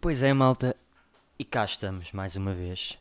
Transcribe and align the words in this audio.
Pois 0.00 0.22
é, 0.22 0.32
malta, 0.32 0.74
e 1.38 1.44
cá 1.44 1.64
estamos 1.64 2.10
mais 2.10 2.34
uma 2.34 2.52
vez 2.54 2.98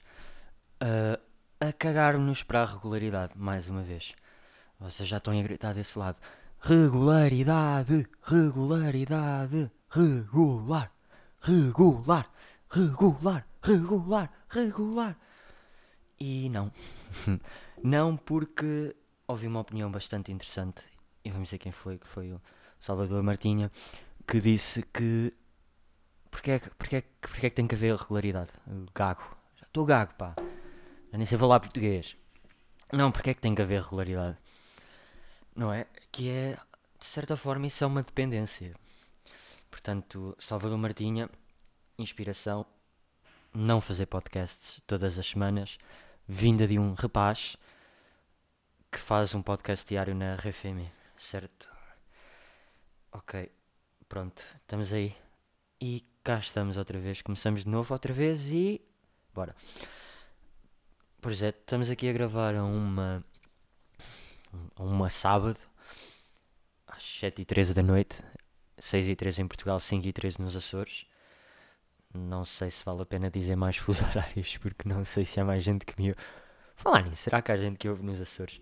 uh, 0.83 1.19
a 1.59 1.73
cagar-nos 1.73 2.43
para 2.43 2.61
a 2.61 2.65
regularidade, 2.65 3.33
mais 3.35 3.69
uma 3.69 3.81
vez. 3.81 4.13
Vocês 4.85 5.07
já 5.09 5.17
estão 5.17 5.37
a 5.37 5.41
gritar 5.41 5.73
desse 5.73 5.97
lado: 5.97 6.17
regularidade, 6.59 8.07
regularidade, 8.23 9.71
regular, 9.89 10.91
regular, 11.41 12.29
regular, 12.69 13.47
regular, 13.61 14.31
regular. 14.49 15.17
E 16.19 16.49
não, 16.49 16.71
não 17.83 18.15
porque 18.15 18.95
ouvi 19.27 19.47
uma 19.47 19.59
opinião 19.59 19.91
bastante 19.91 20.31
interessante, 20.31 20.81
e 21.23 21.29
vamos 21.31 21.47
dizer 21.49 21.57
quem 21.57 21.71
foi, 21.71 21.97
que 21.97 22.07
foi 22.07 22.31
o 22.31 22.41
Salvador 22.79 23.21
Martinha, 23.23 23.71
que 24.27 24.39
disse 24.39 24.81
que 24.83 25.33
porque 26.29 26.51
é, 26.51 26.59
que- 26.59 26.69
porque, 26.71 26.95
é, 26.97 27.01
que- 27.01 27.07
porque 27.21 27.47
é 27.47 27.49
que 27.49 27.55
tem 27.55 27.67
que 27.67 27.75
haver 27.75 27.95
regularidade? 27.95 28.51
Gago. 28.93 29.23
Já 29.55 29.65
estou 29.65 29.85
gago, 29.85 30.13
pá. 30.15 30.35
Já 31.11 31.17
nem 31.17 31.25
sei 31.25 31.37
falar 31.37 31.59
português. 31.59 32.15
Não, 32.91 33.11
porque 33.11 33.29
é 33.29 33.33
que 33.33 33.41
tem 33.41 33.55
que 33.55 33.61
haver 33.61 33.81
regularidade? 33.81 34.37
Não 35.55 35.71
é? 35.71 35.87
Que 36.11 36.29
é, 36.29 36.57
de 36.99 37.05
certa 37.05 37.37
forma, 37.37 37.67
isso 37.67 37.83
é 37.83 37.87
uma 37.87 38.03
dependência. 38.03 38.75
Portanto, 39.71 40.35
Salvador 40.39 40.77
Martinha, 40.77 41.29
inspiração, 41.97 42.65
não 43.53 43.79
fazer 43.79 44.05
podcasts 44.05 44.81
todas 44.85 45.17
as 45.17 45.25
semanas, 45.25 45.77
vinda 46.27 46.67
de 46.67 46.77
um 46.77 46.93
rapaz 46.93 47.55
que 48.91 48.99
faz 48.99 49.33
um 49.33 49.41
podcast 49.41 49.87
diário 49.87 50.13
na 50.13 50.35
RFM, 50.35 50.89
certo? 51.17 51.69
Ok, 53.11 53.49
pronto, 54.09 54.43
estamos 54.61 54.91
aí. 54.91 55.15
E 55.79 56.03
cá 56.23 56.39
estamos 56.39 56.77
outra 56.77 56.97
vez. 56.99 57.21
Começamos 57.21 57.63
de 57.63 57.69
novo 57.69 57.93
outra 57.93 58.13
vez 58.13 58.51
e. 58.51 58.81
Bora. 59.33 59.55
Pois 61.21 61.41
é, 61.41 61.49
estamos 61.49 61.89
aqui 61.89 62.09
a 62.09 62.13
gravar 62.13 62.55
uma. 62.55 63.23
Uma 64.77 65.09
sábado, 65.09 65.59
às 66.87 67.03
7h13 67.03 67.73
da 67.73 67.83
noite, 67.83 68.21
6h13 68.79 69.39
em 69.39 69.47
Portugal, 69.47 69.77
5h13 69.77 70.39
nos 70.39 70.55
Açores. 70.55 71.05
Não 72.13 72.45
sei 72.45 72.71
se 72.71 72.83
vale 72.85 73.01
a 73.01 73.05
pena 73.05 73.29
dizer 73.29 73.55
mais 73.55 73.77
fuso 73.77 74.05
horários, 74.07 74.57
porque 74.57 74.87
não 74.87 75.03
sei 75.03 75.25
se 75.25 75.39
há 75.39 75.45
mais 75.45 75.63
gente 75.63 75.85
que 75.85 75.99
me 76.01 76.09
ouve. 76.09 76.21
Falar 76.75 77.03
nisso, 77.03 77.23
será 77.23 77.41
que 77.41 77.51
há 77.51 77.57
gente 77.57 77.77
que 77.77 77.89
ouve 77.89 78.03
nos 78.03 78.21
Açores? 78.21 78.59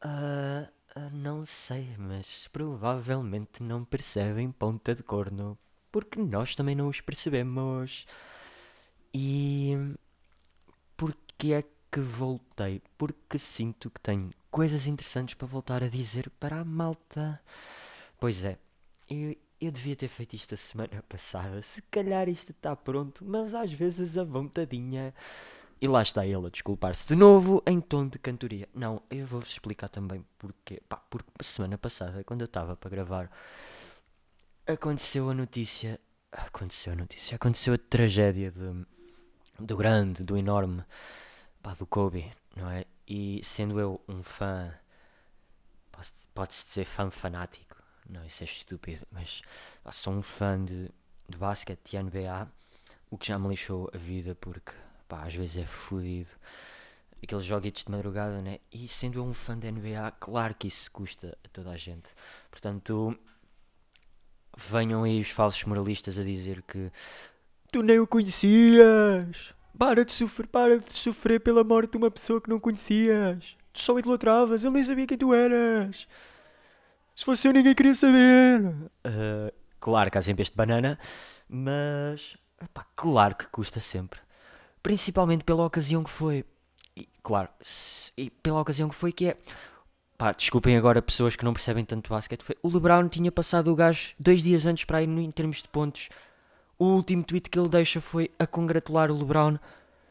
Ah, 0.00 0.68
não 1.12 1.44
sei, 1.44 1.94
mas 1.98 2.48
provavelmente 2.48 3.62
não 3.62 3.84
percebem 3.84 4.50
ponta 4.50 4.94
de 4.94 5.02
corno 5.02 5.58
porque 5.90 6.20
nós 6.20 6.54
também 6.54 6.74
não 6.74 6.88
os 6.88 7.00
percebemos. 7.00 8.06
E 9.12 9.76
porque 10.96 11.52
é 11.52 11.64
que 11.90 12.00
voltei? 12.00 12.82
Porque 12.96 13.38
sinto 13.38 13.90
que 13.90 14.00
tenho 14.00 14.30
coisas 14.50 14.86
interessantes 14.86 15.34
para 15.34 15.46
voltar 15.46 15.82
a 15.82 15.88
dizer 15.88 16.30
para 16.38 16.60
a 16.60 16.64
malta. 16.64 17.40
Pois 18.18 18.44
é, 18.44 18.58
eu, 19.08 19.36
eu 19.60 19.70
devia 19.70 19.96
ter 19.96 20.08
feito 20.08 20.34
isto 20.34 20.54
a 20.54 20.56
semana 20.56 21.02
passada. 21.08 21.62
Se 21.62 21.82
calhar 21.82 22.28
isto 22.28 22.50
está 22.50 22.74
pronto, 22.74 23.24
mas 23.24 23.54
às 23.54 23.72
vezes 23.72 24.18
a 24.18 24.24
vontadinha. 24.24 25.14
E 25.82 25.88
lá 25.88 26.02
está 26.02 26.26
ele 26.26 26.46
a 26.46 26.50
desculpar-se 26.50 27.08
de 27.08 27.16
novo 27.16 27.62
em 27.66 27.80
tom 27.80 28.06
de 28.06 28.18
cantoria. 28.18 28.68
Não, 28.74 29.02
eu 29.10 29.26
vou-vos 29.26 29.48
explicar 29.48 29.88
também 29.88 30.22
porquê. 30.38 30.82
Pá, 30.86 31.02
porque 31.08 31.30
semana 31.42 31.78
passada, 31.78 32.22
quando 32.22 32.42
eu 32.42 32.46
estava 32.46 32.76
para 32.76 32.90
gravar 32.90 33.30
aconteceu 34.72 35.28
a 35.30 35.34
notícia. 35.34 36.00
Aconteceu 36.32 36.92
a 36.92 36.96
notícia. 36.96 37.36
Aconteceu 37.36 37.74
a 37.74 37.78
tragédia 37.78 38.50
do, 38.50 38.86
do 39.58 39.76
grande, 39.76 40.22
do 40.22 40.36
enorme, 40.36 40.84
pá, 41.62 41.74
do 41.74 41.86
Kobe, 41.86 42.30
não 42.56 42.70
é? 42.70 42.84
E 43.12 43.40
sendo 43.42 43.80
eu 43.80 44.00
um 44.06 44.22
fã, 44.22 44.72
pode-se 46.32 46.64
dizer 46.64 46.84
fã 46.84 47.10
fanático, 47.10 47.74
não, 48.08 48.24
isso 48.24 48.44
é 48.44 48.46
estúpido, 48.46 49.04
mas 49.10 49.42
sou 49.90 50.12
um 50.12 50.22
fã 50.22 50.64
de, 50.64 50.88
de 51.28 51.36
basquete 51.36 51.94
e 51.94 52.02
NBA, 52.04 52.48
o 53.10 53.18
que 53.18 53.26
já 53.26 53.36
me 53.36 53.48
lixou 53.48 53.90
a 53.92 53.98
vida 53.98 54.36
porque, 54.36 54.72
pá, 55.08 55.24
às 55.24 55.34
vezes 55.34 55.56
é 55.56 55.66
fodido. 55.66 56.30
Aqueles 57.20 57.44
joguetes 57.44 57.82
de 57.84 57.90
madrugada, 57.90 58.40
né? 58.40 58.60
E 58.70 58.86
sendo 58.86 59.18
eu 59.18 59.24
um 59.24 59.34
fã 59.34 59.58
da 59.58 59.68
NBA, 59.68 60.12
claro 60.20 60.54
que 60.54 60.68
isso 60.68 60.88
custa 60.92 61.36
a 61.44 61.48
toda 61.48 61.70
a 61.70 61.76
gente. 61.76 62.14
Portanto, 62.48 63.18
venham 64.56 65.02
aí 65.02 65.20
os 65.20 65.30
falsos 65.30 65.64
moralistas 65.64 66.16
a 66.16 66.22
dizer 66.22 66.62
que 66.62 66.92
tu 67.72 67.82
nem 67.82 67.98
o 67.98 68.06
conhecias. 68.06 69.52
Para 69.78 70.04
de 70.04 70.12
sofrer, 70.12 70.46
para 70.46 70.78
de 70.78 70.92
sofrer 70.92 71.40
pela 71.40 71.64
morte 71.64 71.92
de 71.92 71.96
uma 71.96 72.10
pessoa 72.10 72.40
que 72.40 72.50
não 72.50 72.60
conhecias. 72.60 73.56
Tu 73.72 73.80
só 73.80 73.98
idolatravas, 73.98 74.64
ele 74.64 74.74
nem 74.74 74.82
sabia 74.82 75.06
quem 75.06 75.16
tu 75.16 75.32
eras. 75.32 76.06
Se 77.16 77.24
fosse 77.24 77.48
eu, 77.48 77.52
ninguém 77.52 77.74
queria 77.74 77.94
saber. 77.94 78.74
Ah, 79.04 79.52
claro 79.78 80.10
que 80.10 80.18
há 80.18 80.22
sempre 80.22 80.42
este 80.42 80.56
banana, 80.56 80.98
mas 81.48 82.36
epá, 82.62 82.84
claro 82.96 83.34
que 83.34 83.46
custa 83.48 83.80
sempre. 83.80 84.20
Principalmente 84.82 85.44
pela 85.44 85.64
ocasião 85.64 86.02
que 86.02 86.10
foi. 86.10 86.44
E, 86.96 87.08
claro, 87.22 87.48
se- 87.62 88.12
e 88.16 88.30
pela 88.30 88.60
ocasião 88.60 88.88
que 88.88 88.94
foi 88.94 89.12
que 89.12 89.26
é. 89.26 89.36
Pá, 90.18 90.32
desculpem 90.32 90.76
agora 90.76 91.00
pessoas 91.00 91.34
que 91.36 91.44
não 91.44 91.52
percebem 91.54 91.84
tanto 91.84 92.10
basquete. 92.10 92.44
O 92.62 92.68
LeBron 92.68 93.08
tinha 93.08 93.32
passado 93.32 93.72
o 93.72 93.74
gajo 93.74 94.10
dois 94.18 94.42
dias 94.42 94.66
antes 94.66 94.84
para 94.84 95.02
ir 95.02 95.08
em 95.08 95.30
termos 95.30 95.62
de 95.62 95.68
pontos. 95.68 96.08
O 96.80 96.86
último 96.86 97.22
tweet 97.22 97.50
que 97.50 97.58
ele 97.58 97.68
deixa 97.68 98.00
foi 98.00 98.30
a 98.38 98.46
congratular 98.46 99.10
o 99.10 99.18
LeBron. 99.18 99.58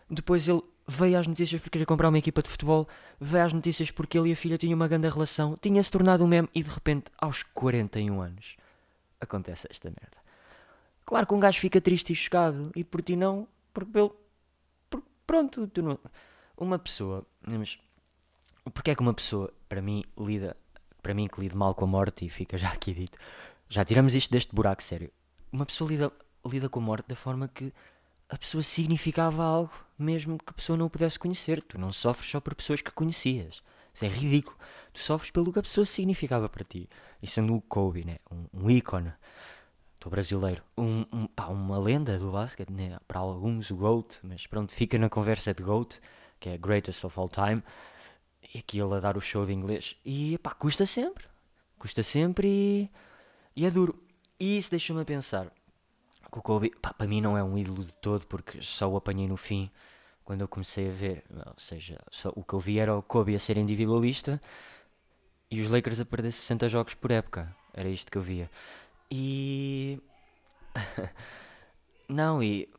Depois 0.08 0.48
ele 0.48 0.62
veio 0.88 1.18
às 1.18 1.26
notícias 1.26 1.60
porque 1.60 1.72
queria 1.72 1.86
comprar 1.88 2.10
uma 2.10 2.18
equipa 2.20 2.44
de 2.44 2.50
futebol. 2.50 2.88
Veio 3.20 3.44
às 3.44 3.52
notícias 3.54 3.90
porque 3.90 4.16
ele 4.20 4.30
e 4.30 4.34
a 4.34 4.36
filha 4.36 4.56
tinham 4.56 4.76
uma 4.76 4.88
grande 4.88 5.10
relação. 5.10 5.56
Tinha-se 5.60 5.90
tornado 5.90 6.24
um 6.24 6.28
meme 6.28 6.48
e 6.54 6.62
de 6.62 6.70
repente, 6.70 7.06
aos 7.18 7.42
41 7.42 8.22
anos, 8.22 8.56
acontece 9.20 9.66
esta 9.68 9.90
merda. 9.90 10.18
Claro 11.06 11.26
que 11.26 11.34
um 11.34 11.40
gajo 11.40 11.60
fica 11.60 11.82
triste 11.82 12.14
e 12.14 12.16
chocado. 12.16 12.72
E 12.76 12.84
por 12.84 13.02
ti 13.02 13.16
não, 13.16 13.48
porque 13.74 13.92
pelo. 13.92 14.16
por- 14.92 15.02
pronto, 15.26 15.66
tu 15.68 15.82
não. 15.82 15.98
Uma 16.56 16.78
pessoa. 16.78 17.26
Mas, 17.42 17.80
porque 18.76 18.92
é 18.92 18.96
que 18.96 19.02
uma 19.02 19.14
pessoa, 19.16 19.52
para 19.68 19.82
mim, 19.82 20.04
lida. 20.16 20.56
Para 21.02 21.16
mim, 21.16 21.26
que 21.28 21.42
lida 21.42 21.56
mal 21.56 21.74
com 21.74 21.86
a 21.86 21.88
morte, 21.88 22.26
e 22.26 22.30
fica 22.30 22.60
já 22.60 22.70
aqui 22.70 22.94
dito. 22.94 23.18
Já 23.70 23.84
tiramos 23.84 24.14
isto 24.14 24.30
deste 24.32 24.54
buraco, 24.54 24.84
sério. 24.84 25.10
Uma 25.52 25.66
pessoa 25.66 25.90
lida, 25.90 26.12
lida 26.46 26.70
com 26.70 26.80
a 26.80 26.84
morte 26.84 27.08
da 27.08 27.16
forma 27.16 27.48
que 27.48 27.74
a 28.30 28.38
pessoa 28.38 28.62
significava 28.62 29.44
algo, 29.44 29.74
mesmo 29.98 30.38
que 30.38 30.50
a 30.50 30.54
pessoa 30.54 30.78
não 30.78 30.86
o 30.86 30.90
pudesse 30.90 31.18
conhecer. 31.18 31.62
Tu 31.64 31.80
não 31.80 31.92
sofres 31.92 32.30
só 32.30 32.40
por 32.40 32.54
pessoas 32.54 32.82
que 32.82 32.92
conhecias. 32.92 33.62
Isso 33.94 34.06
é 34.06 34.08
ridículo. 34.08 34.56
Tu 34.94 35.00
sofres 35.00 35.32
pelo 35.32 35.52
que 35.52 35.60
a 35.60 35.64
pessoa 35.64 35.86
significava 35.86 36.48
para 36.48 36.64
ti. 36.64 36.88
E 37.22 37.28
sendo 37.28 37.56
o 37.56 37.62
Kobe, 37.62 38.06
né? 38.06 38.18
um, 38.32 38.46
um 38.54 38.70
ícone. 38.70 39.12
Estou 39.96 40.10
brasileiro. 40.12 40.64
Um, 40.78 41.06
um- 41.12 41.28
pá, 41.28 41.48
uma 41.48 41.78
lenda 41.80 42.18
do 42.18 42.32
basquete, 42.32 42.70
né? 42.72 42.98
para 43.08 43.20
alguns 43.20 43.70
o 43.72 43.76
GOAT, 43.76 44.20
mas 44.24 44.46
pronto, 44.48 44.72
fica 44.72 44.98
na 44.98 45.10
conversa 45.10 45.54
de 45.54 45.64
GOAT, 45.64 46.00
que 46.40 46.50
é 46.50 46.58
Greatest 46.58 47.04
of 47.04 47.20
All 47.20 47.28
Time. 47.30 47.62
E 48.54 48.60
aqui 48.60 48.80
ele 48.80 48.94
a 48.94 49.00
dar 49.00 49.18
o 49.18 49.22
show 49.22 49.46
de 49.46 49.54
inglês. 49.54 49.96
E 50.06 50.38
pá, 50.38 50.52
custa 50.52 50.86
sempre. 50.86 51.26
Custa 51.78 52.04
sempre 52.04 52.48
e, 52.48 52.90
e 53.56 53.66
é 53.66 53.72
duro. 53.72 54.02
E 54.40 54.58
isso 54.58 54.70
deixa-me 54.70 55.02
a 55.02 55.06
pensar 55.06 55.52
o 56.32 56.42
Kobe, 56.42 56.72
pá, 56.82 56.94
para 56.94 57.08
mim 57.08 57.22
não 57.22 57.38
é 57.38 57.44
um 57.44 57.58
ídolo 57.58 57.84
de 57.84 57.96
todo, 57.98 58.28
porque 58.28 58.62
só 58.62 58.88
o 58.88 58.96
apanhei 58.96 59.28
no 59.28 59.38
fim, 59.38 59.72
quando 60.24 60.42
eu 60.42 60.48
comecei 60.48 60.90
a 60.90 60.92
ver. 60.92 61.24
Ou 61.34 61.56
seja, 61.58 62.00
só, 62.12 62.32
o 62.36 62.44
que 62.44 62.54
eu 62.54 62.60
vi 62.60 62.80
era 62.80 62.96
o 62.96 63.02
Kobe 63.02 63.36
a 63.36 63.40
ser 63.40 63.58
individualista 63.58 64.40
e 65.50 65.62
os 65.62 65.70
Lakers 65.72 66.00
a 66.00 66.06
perder 66.06 66.32
60 66.32 66.70
jogos 66.70 66.94
por 66.94 67.12
época. 67.12 67.56
Era 67.74 67.90
isto 67.90 68.12
que 68.12 68.18
eu 68.18 68.22
via. 68.22 68.50
E. 69.10 70.00
não, 72.08 72.44
e. 72.44 72.70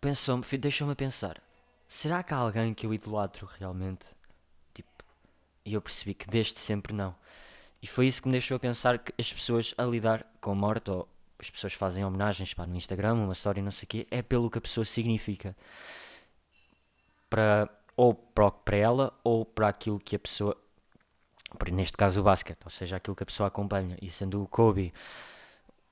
Pensou-me, 0.00 0.44
deixou-me 0.58 0.94
pensar: 0.94 1.42
será 1.88 2.22
que 2.22 2.32
há 2.32 2.36
alguém 2.36 2.72
que 2.74 2.86
eu 2.86 2.94
idolatro 2.94 3.46
realmente? 3.58 4.06
Tipo, 4.72 4.90
e 5.64 5.74
eu 5.74 5.82
percebi 5.82 6.14
que 6.14 6.28
desde 6.28 6.60
sempre 6.60 6.92
não. 6.92 7.14
E 7.82 7.86
foi 7.86 8.06
isso 8.06 8.22
que 8.22 8.28
me 8.28 8.32
deixou 8.32 8.56
a 8.56 8.60
pensar 8.60 8.98
que 8.98 9.12
as 9.18 9.32
pessoas 9.32 9.74
a 9.76 9.84
lidar 9.84 10.24
com 10.40 10.52
a 10.52 10.54
morte, 10.54 10.90
ou 10.90 11.08
as 11.38 11.50
pessoas 11.50 11.72
fazem 11.74 12.04
homenagens 12.04 12.54
pá, 12.54 12.66
no 12.66 12.76
Instagram, 12.76 13.14
uma 13.14 13.32
história, 13.32 13.62
não 13.62 13.70
sei 13.70 13.84
o 13.84 13.88
quê, 13.88 14.06
é 14.10 14.22
pelo 14.22 14.50
que 14.50 14.58
a 14.58 14.60
pessoa 14.60 14.84
significa. 14.84 15.56
Para, 17.28 17.68
ou 17.96 18.14
para, 18.14 18.76
ela, 18.76 19.12
ou 19.24 19.44
para 19.44 19.68
aquilo 19.68 19.98
que 19.98 20.16
a 20.16 20.18
pessoa 20.18 20.56
neste 21.72 21.96
caso 21.96 22.20
o 22.20 22.24
basquete, 22.24 22.58
ou 22.64 22.70
seja, 22.70 22.96
aquilo 22.96 23.16
que 23.16 23.22
a 23.22 23.26
pessoa 23.26 23.48
acompanha. 23.48 23.96
E 24.02 24.10
sendo 24.10 24.42
o 24.42 24.48
Kobe 24.48 24.92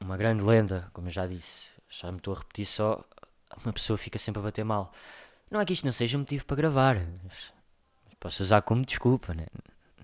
uma 0.00 0.17
grande 0.17 0.43
lenda, 0.43 0.91
como 0.93 1.08
eu 1.08 1.12
já 1.12 1.26
disse, 1.26 1.69
já 1.88 2.11
me 2.11 2.19
estou 2.19 2.35
a 2.35 2.38
repetir 2.38 2.67
só, 2.67 3.02
uma 3.64 3.73
pessoa 3.73 3.96
fica 3.96 4.19
sempre 4.19 4.41
a 4.41 4.43
bater 4.43 4.64
mal. 4.64 4.93
Não 5.50 5.61
é 5.61 5.64
que 5.64 5.73
isto 5.73 5.85
não 5.85 5.93
seja 5.93 6.19
motivo 6.19 6.44
para 6.44 6.56
gravar, 6.56 6.96
posso 8.19 8.43
usar 8.43 8.62
como 8.62 8.85
desculpa, 8.85 9.32
né? 9.32 9.46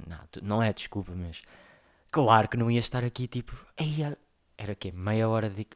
não, 0.06 0.18
não 0.42 0.62
é 0.62 0.72
desculpa, 0.72 1.12
mas 1.14 1.42
claro 2.10 2.48
que 2.48 2.56
não 2.56 2.70
ia 2.70 2.80
estar 2.80 3.04
aqui 3.04 3.26
tipo, 3.26 3.54
Era 4.60 4.74
que 4.74 4.92
meia 4.92 5.26
hora 5.26 5.48
de 5.48 5.66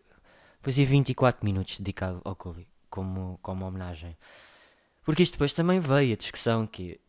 fazia 0.60 0.84
24 0.84 1.42
minutos 1.42 1.78
dedicado 1.78 2.20
ao 2.22 2.36
Kobe 2.36 2.68
como, 2.90 3.38
como 3.40 3.64
homenagem. 3.64 4.14
Porque 5.02 5.22
isto 5.22 5.32
depois 5.32 5.54
também 5.54 5.80
veio 5.80 6.12
a 6.12 6.16
discussão 6.16 6.66
que 6.66 7.00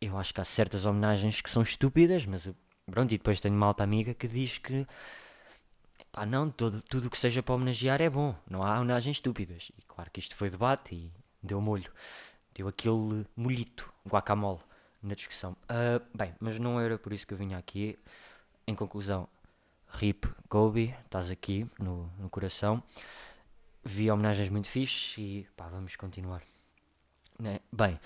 eu 0.00 0.16
acho 0.16 0.32
que 0.32 0.40
há 0.40 0.44
certas 0.44 0.84
homenagens 0.84 1.40
que 1.40 1.50
são 1.50 1.60
estúpidas, 1.62 2.24
mas 2.24 2.48
pronto, 2.88 3.12
e 3.12 3.18
depois 3.18 3.40
tenho 3.40 3.56
uma 3.56 3.66
alta 3.66 3.82
amiga 3.82 4.14
que 4.14 4.28
diz 4.28 4.58
que 4.58 4.86
pá, 6.12 6.24
não, 6.24 6.48
todo, 6.48 6.80
tudo 6.82 7.10
que 7.10 7.18
seja 7.18 7.42
para 7.42 7.56
homenagear 7.56 8.00
é 8.00 8.08
bom, 8.08 8.36
não 8.48 8.62
há 8.62 8.78
homenagens 8.78 9.16
estúpidas. 9.16 9.72
E 9.76 9.82
claro 9.88 10.12
que 10.12 10.20
isto 10.20 10.36
foi 10.36 10.50
debate 10.50 10.94
e 10.94 11.12
deu 11.42 11.60
molho, 11.60 11.90
deu 12.54 12.68
aquele 12.68 13.26
molhito, 13.36 13.92
guacamole 14.06 14.60
na 15.02 15.16
discussão. 15.16 15.56
Uh, 15.64 16.00
bem, 16.16 16.32
mas 16.38 16.60
não 16.60 16.80
era 16.80 16.96
por 16.96 17.12
isso 17.12 17.26
que 17.26 17.34
eu 17.34 17.38
vinha 17.38 17.58
aqui. 17.58 17.98
Em 18.68 18.74
conclusão, 18.76 19.28
RIP 19.94 20.26
Kobe, 20.48 20.94
estás 21.04 21.30
aqui 21.30 21.66
no, 21.78 22.10
no 22.18 22.28
coração. 22.28 22.82
Vi 23.84 24.10
homenagens 24.10 24.48
muito 24.48 24.68
fixes 24.68 25.16
e 25.18 25.46
pá, 25.56 25.68
vamos 25.68 25.96
continuar. 25.96 26.42
Né? 27.38 27.60
Bem, 27.72 27.98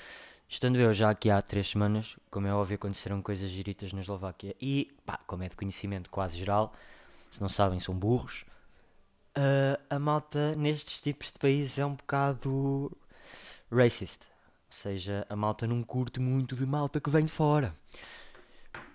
Estando 0.51 0.79
eu 0.79 0.95
já 0.95 1.11
aqui 1.11 1.29
há 1.29 1.43
três 1.43 1.69
semanas, 1.69 2.17
como 2.31 2.47
é 2.47 2.55
óbvio, 2.55 2.77
aconteceram 2.77 3.21
coisas 3.21 3.51
giritas 3.51 3.93
na 3.93 4.01
Eslováquia. 4.01 4.57
E, 4.59 4.91
pá, 5.05 5.19
como 5.27 5.43
é 5.43 5.49
de 5.49 5.55
conhecimento 5.55 6.09
quase 6.09 6.39
geral, 6.39 6.73
se 7.31 7.39
não 7.39 7.51
sabem, 7.51 7.79
são 7.79 7.95
burros. 7.95 8.47
Uh, 9.37 9.79
a 9.91 9.99
malta 9.99 10.57
nestes 10.57 11.03
tipos 11.03 11.31
de 11.31 11.39
países 11.39 11.79
é 11.79 11.85
um 11.85 11.95
bocado 11.95 12.91
racist. 13.71 14.23
Ou 14.23 14.73
seja, 14.73 15.27
a 15.29 15.37
malta 15.37 15.67
não 15.67 15.83
curte 15.83 16.19
muito 16.19 16.57
de 16.57 16.65
malta 16.65 16.99
que 16.99 17.11
vem 17.11 17.27
de 17.27 17.33
fora. 17.33 17.75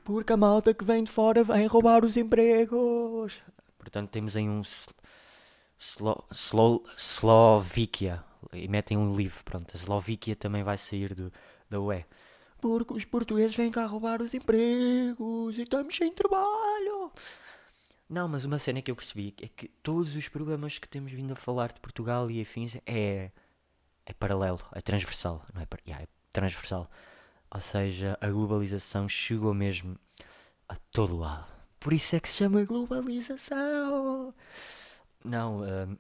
Porque 0.04 0.34
a 0.34 0.38
malta 0.38 0.74
que 0.74 0.84
vem 0.84 1.04
de 1.04 1.12
fora 1.12 1.44
vem 1.44 1.66
roubar 1.68 2.04
os 2.04 2.18
empregos. 2.18 3.42
Portanto, 3.78 4.10
temos 4.10 4.36
aí 4.36 4.48
um 4.48 4.62
Slo 5.80 6.24
Slo 6.32 6.84
Slovíquia 6.98 8.24
e 8.52 8.68
metem 8.68 8.98
um 8.98 9.16
livro, 9.16 9.44
pronto, 9.44 9.72
a 9.74 9.78
Eslovíquia 9.78 10.36
também 10.36 10.64
vai 10.64 10.78
sair 10.78 11.14
do, 11.14 11.32
da 11.70 11.80
UE. 11.80 12.06
Porque 12.62 12.94
os 12.94 13.06
portugueses 13.06 13.56
vêm 13.56 13.72
cá 13.72 13.86
roubar 13.86 14.22
os 14.22 14.34
empregos 14.34 15.58
e 15.58 15.64
estamos 15.64 15.96
sem 15.96 16.14
trabalho. 16.14 17.12
Não, 18.10 18.28
mas 18.28 18.46
uma 18.46 18.60
cena 18.60 18.82
que 18.82 18.92
eu 18.92 18.96
percebi 18.96 19.34
é 19.42 19.48
que 19.48 19.68
todos 19.68 20.16
os 20.16 20.28
programas 20.28 20.78
que 20.78 20.88
temos 20.88 21.12
vindo 21.12 21.34
a 21.34 21.36
falar 21.36 21.74
de 21.74 21.80
Portugal 21.82 22.30
e 22.30 22.42
afins 22.42 22.76
é, 22.86 23.32
é 24.06 24.14
paralelo, 24.14 24.60
é 24.74 24.82
transversal, 24.82 25.46
não 25.54 25.62
é, 25.62 25.68
yeah, 25.88 26.04
é 26.04 26.08
transversal. 26.32 26.90
Ou 27.54 27.60
seja, 27.60 28.18
a 28.20 28.30
globalização 28.30 29.08
chegou 29.08 29.54
mesmo 29.54 29.96
a 30.68 30.76
todo 30.92 31.16
lado. 31.16 31.46
Por 31.80 31.94
isso 31.94 32.16
é 32.16 32.20
que 32.20 32.28
se 32.28 32.38
chama 32.38 32.64
globalização. 32.64 34.34
Não, 35.24 35.60
uh, 35.62 36.00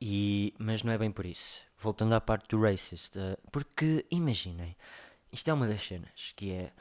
e, 0.00 0.52
mas 0.58 0.82
não 0.82 0.92
é 0.92 0.98
bem 0.98 1.12
por 1.12 1.24
isso. 1.24 1.64
Voltando 1.78 2.14
à 2.14 2.20
parte 2.20 2.48
do 2.48 2.60
racist, 2.60 3.14
uh, 3.14 3.38
porque 3.52 4.04
imaginem, 4.10 4.76
isto 5.30 5.48
é 5.48 5.52
uma 5.52 5.68
das 5.68 5.86
cenas 5.86 6.32
que 6.34 6.50
é. 6.50 6.72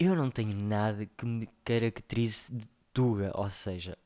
Eu 0.00 0.16
não 0.16 0.28
tenho 0.28 0.56
nada 0.56 1.06
que 1.06 1.26
me 1.26 1.48
caracterize 1.64 2.52
de 2.52 2.66
Tuga, 2.92 3.30
ou 3.34 3.48
seja, 3.50 3.96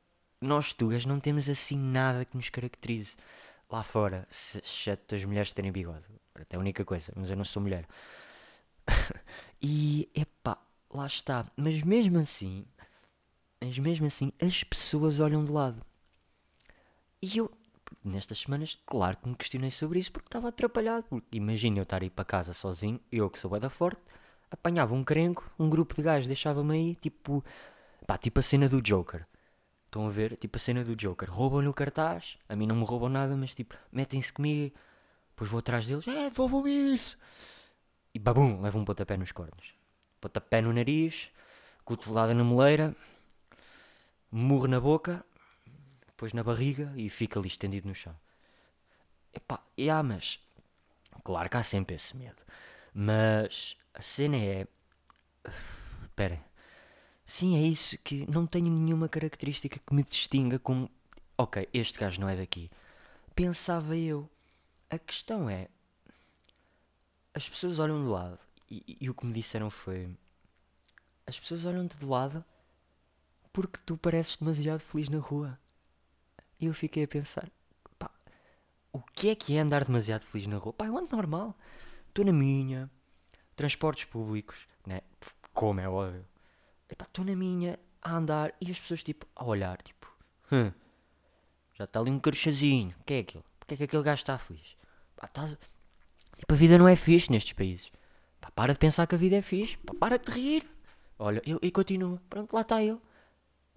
nós 0.40 0.75
Tugas 0.75 1.06
não 1.06 1.20
temos 1.20 1.48
assim 1.48 1.78
nada 1.78 2.25
que 2.26 2.37
nos 2.37 2.50
caracterize 2.50 3.16
lá 3.70 3.82
fora, 3.82 4.26
exceto 4.31 5.14
as 5.14 5.25
mulheres 5.25 5.55
terem 5.55 5.72
bigode. 5.72 6.05
Até 6.34 6.56
a 6.56 6.60
única 6.60 6.84
coisa, 6.84 7.12
mas 7.16 7.31
eu 7.31 7.37
não 7.37 7.44
sou 7.44 7.62
mulher. 7.62 7.87
e 9.61 10.08
epá, 10.14 10.58
lá 10.93 11.06
está. 11.06 11.46
Mas 11.56 11.82
mesmo 11.82 12.19
assim, 12.19 12.64
mas 13.61 13.79
mesmo 13.79 14.06
assim, 14.06 14.32
as 14.40 14.64
pessoas 14.64 15.20
olham 15.20 15.44
de 15.44 15.52
lado. 15.52 15.84
E 17.20 17.38
eu 17.38 17.50
nestas 18.05 18.38
semanas, 18.38 18.79
claro 18.87 19.17
que 19.17 19.29
me 19.29 19.37
questionei 19.37 19.70
sobre 19.70 19.99
isso 19.99 20.12
porque 20.12 20.29
estava 20.29 20.49
atrapalhado. 20.49 21.23
Imagina 21.31 21.79
eu 21.79 21.82
estar 21.82 22.02
aí 22.02 22.11
para 22.11 22.25
casa 22.25 22.52
sozinho, 22.55 23.00
eu 23.11 23.29
que 23.31 23.38
sou 23.38 23.58
da 23.58 23.70
forte, 23.70 24.00
apanhava 24.50 24.94
um 24.94 25.05
crenco, 25.05 25.50
um 25.58 25.69
grupo 25.69 25.94
de 25.94 26.02
gajos 26.02 26.26
deixava-me 26.26 26.75
aí, 26.75 26.94
tipo, 26.96 27.44
pá, 28.06 28.19
tipo 28.19 28.40
a 28.40 28.43
cena 28.43 28.69
do 28.69 28.81
Joker. 28.81 29.26
Estão 29.87 30.06
a 30.06 30.11
ver? 30.11 30.37
Tipo 30.37 30.56
a 30.56 30.61
cena 30.61 30.82
do 30.82 30.96
Joker. 30.96 31.31
Roubam-lhe 31.31 31.69
o 31.69 31.75
cartaz, 31.75 32.38
a 32.49 32.56
mim 32.56 32.67
não 32.67 32.76
me 32.76 32.84
roubam 32.84 33.08
nada, 33.08 33.37
mas 33.37 33.55
tipo, 33.55 33.76
metem-se 33.93 34.32
comigo, 34.32 34.75
depois 35.31 35.50
vou 35.50 35.58
atrás 35.58 35.87
deles, 35.87 36.06
é, 36.08 36.31
devolvam 36.31 36.67
isso. 36.67 37.19
E 38.14 38.18
babum, 38.18 38.60
levo 38.60 38.78
um 38.78 38.84
pontapé 38.84 39.16
nos 39.16 39.32
cornos. 39.32 39.74
Pontapé 40.20 40.60
no 40.60 40.72
nariz, 40.72 41.30
cotovelada 41.84 42.34
na 42.34 42.44
moleira, 42.44 42.94
murro 44.30 44.66
na 44.66 44.80
boca 44.80 45.24
depois 46.22 46.32
na 46.32 46.44
barriga 46.44 46.92
e 46.96 47.10
fica 47.10 47.38
ali 47.40 47.48
estendido 47.48 47.88
no 47.88 47.94
chão. 47.94 48.14
Epá, 49.34 49.60
yeah, 49.76 50.02
mas. 50.02 50.38
Claro 51.24 51.48
que 51.48 51.56
há 51.56 51.62
sempre 51.64 51.96
esse 51.96 52.16
medo. 52.16 52.38
Mas 52.94 53.76
a 53.92 54.00
cena 54.00 54.36
é. 54.36 54.66
Espera. 56.04 56.40
Sim, 57.24 57.56
é 57.56 57.66
isso 57.66 57.98
que 57.98 58.24
não 58.30 58.46
tenho 58.46 58.70
nenhuma 58.70 59.08
característica 59.08 59.80
que 59.80 59.94
me 59.94 60.04
distinga 60.04 60.58
como. 60.60 60.88
Ok, 61.36 61.68
este 61.72 61.98
gajo 61.98 62.20
não 62.20 62.28
é 62.28 62.36
daqui. 62.36 62.70
Pensava 63.34 63.96
eu. 63.96 64.30
A 64.88 64.98
questão 64.98 65.50
é. 65.50 65.68
As 67.34 67.49
pessoas 67.49 67.79
olham 67.79 68.02
de 68.02 68.08
lado. 68.08 68.38
E, 68.70 68.96
e 69.00 69.11
o 69.11 69.14
que 69.14 69.26
me 69.26 69.32
disseram 69.32 69.70
foi. 69.70 70.08
As 71.26 71.38
pessoas 71.38 71.64
olham-te 71.64 71.96
de 71.96 72.05
lado 72.05 72.44
porque 73.52 73.79
tu 73.84 73.96
pareces 73.96 74.37
demasiado 74.37 74.81
feliz 74.81 75.08
na 75.08 75.19
rua. 75.19 75.58
E 76.58 76.67
eu 76.67 76.75
fiquei 76.75 77.05
a 77.05 77.08
pensar, 77.08 77.50
pá, 77.99 78.11
o 78.93 79.00
que 79.00 79.31
é 79.31 79.34
que 79.34 79.56
é 79.56 79.61
andar 79.61 79.84
demasiado 79.84 80.25
feliz 80.25 80.46
na 80.46 80.56
rua? 80.56 80.73
Pá, 80.73 80.87
eu 80.87 80.96
ando 80.96 81.14
normal. 81.14 81.56
Estou 82.08 82.25
na 82.25 82.32
minha. 82.32 82.90
Transportes 83.55 84.05
públicos, 84.05 84.67
né? 84.87 85.00
Como 85.52 85.81
é 85.81 85.88
óbvio. 85.88 86.26
Estou 86.88 87.25
na 87.25 87.37
minha 87.37 87.79
a 88.02 88.17
andar 88.17 88.55
e 88.61 88.70
as 88.70 88.81
pessoas 88.81 89.03
tipo 89.03 89.27
a 89.36 89.44
olhar, 89.44 89.81
tipo, 89.82 90.06
hum, 90.51 90.72
já 91.74 91.84
está 91.84 92.01
ali 92.01 92.10
um 92.10 92.19
carochazinho. 92.19 92.94
O 93.01 93.05
que 93.05 93.15
é 93.15 93.19
aquilo? 93.20 93.44
Porquê 93.58 93.74
é 93.74 93.77
que 93.77 93.84
aquele 93.84 94.03
gajo 94.03 94.20
está 94.20 94.39
feliz? 94.39 94.77
Pá, 95.17 95.27
tá... 95.29 95.56
Tipo, 96.43 96.55
a 96.55 96.56
vida 96.56 96.79
não 96.79 96.87
é 96.87 96.94
fixe 96.94 97.31
nestes 97.31 97.53
países. 97.53 97.91
Pá, 98.41 98.51
para 98.51 98.72
de 98.75 98.79
pensar 98.79 99.06
que 99.06 99.15
a 99.15 99.19
vida 99.19 99.37
é 99.37 99.43
fixe. 99.43 99.77
Pá, 99.79 99.94
para 99.94 100.19
de 100.19 100.31
rir. 100.31 100.69
Olha, 101.19 101.43
e 101.44 101.70
continua. 101.70 102.20
Pronto, 102.29 102.53
lá 102.53 102.61
está 102.61 102.82
ele. 102.82 102.99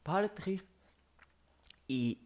Para 0.04 0.28
de 0.28 0.42
rir. 0.42 0.66
E 1.88 2.20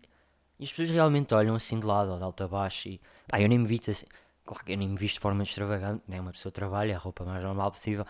e 0.60 0.65
as 0.65 0.72
pessoas 0.72 0.89
realmente 0.89 1.34
olham 1.34 1.55
assim 1.55 1.79
de 1.79 1.86
lado, 1.86 2.12
ou 2.12 2.17
de 2.17 2.24
alto 2.24 2.43
a 2.43 2.48
baixo, 2.48 2.89
e 2.89 3.00
pá, 3.27 3.39
eu 3.39 3.48
nem 3.48 3.58
me 3.58 3.65
visto 3.65 3.89
assim. 3.89 4.05
Claro 4.46 4.65
que 4.65 4.74
eu 4.74 4.77
nem 4.77 4.89
me 4.89 4.98
visto 4.98 5.15
de 5.15 5.22
forma 5.22 5.43
extravagante, 5.43 6.03
né? 6.08 6.19
Uma 6.19 6.31
pessoa 6.34 6.51
trabalha, 6.51 6.96
a 6.96 7.00
roupa 7.00 7.24
mais 7.24 7.41
normal 7.43 7.72
possível. 7.72 8.05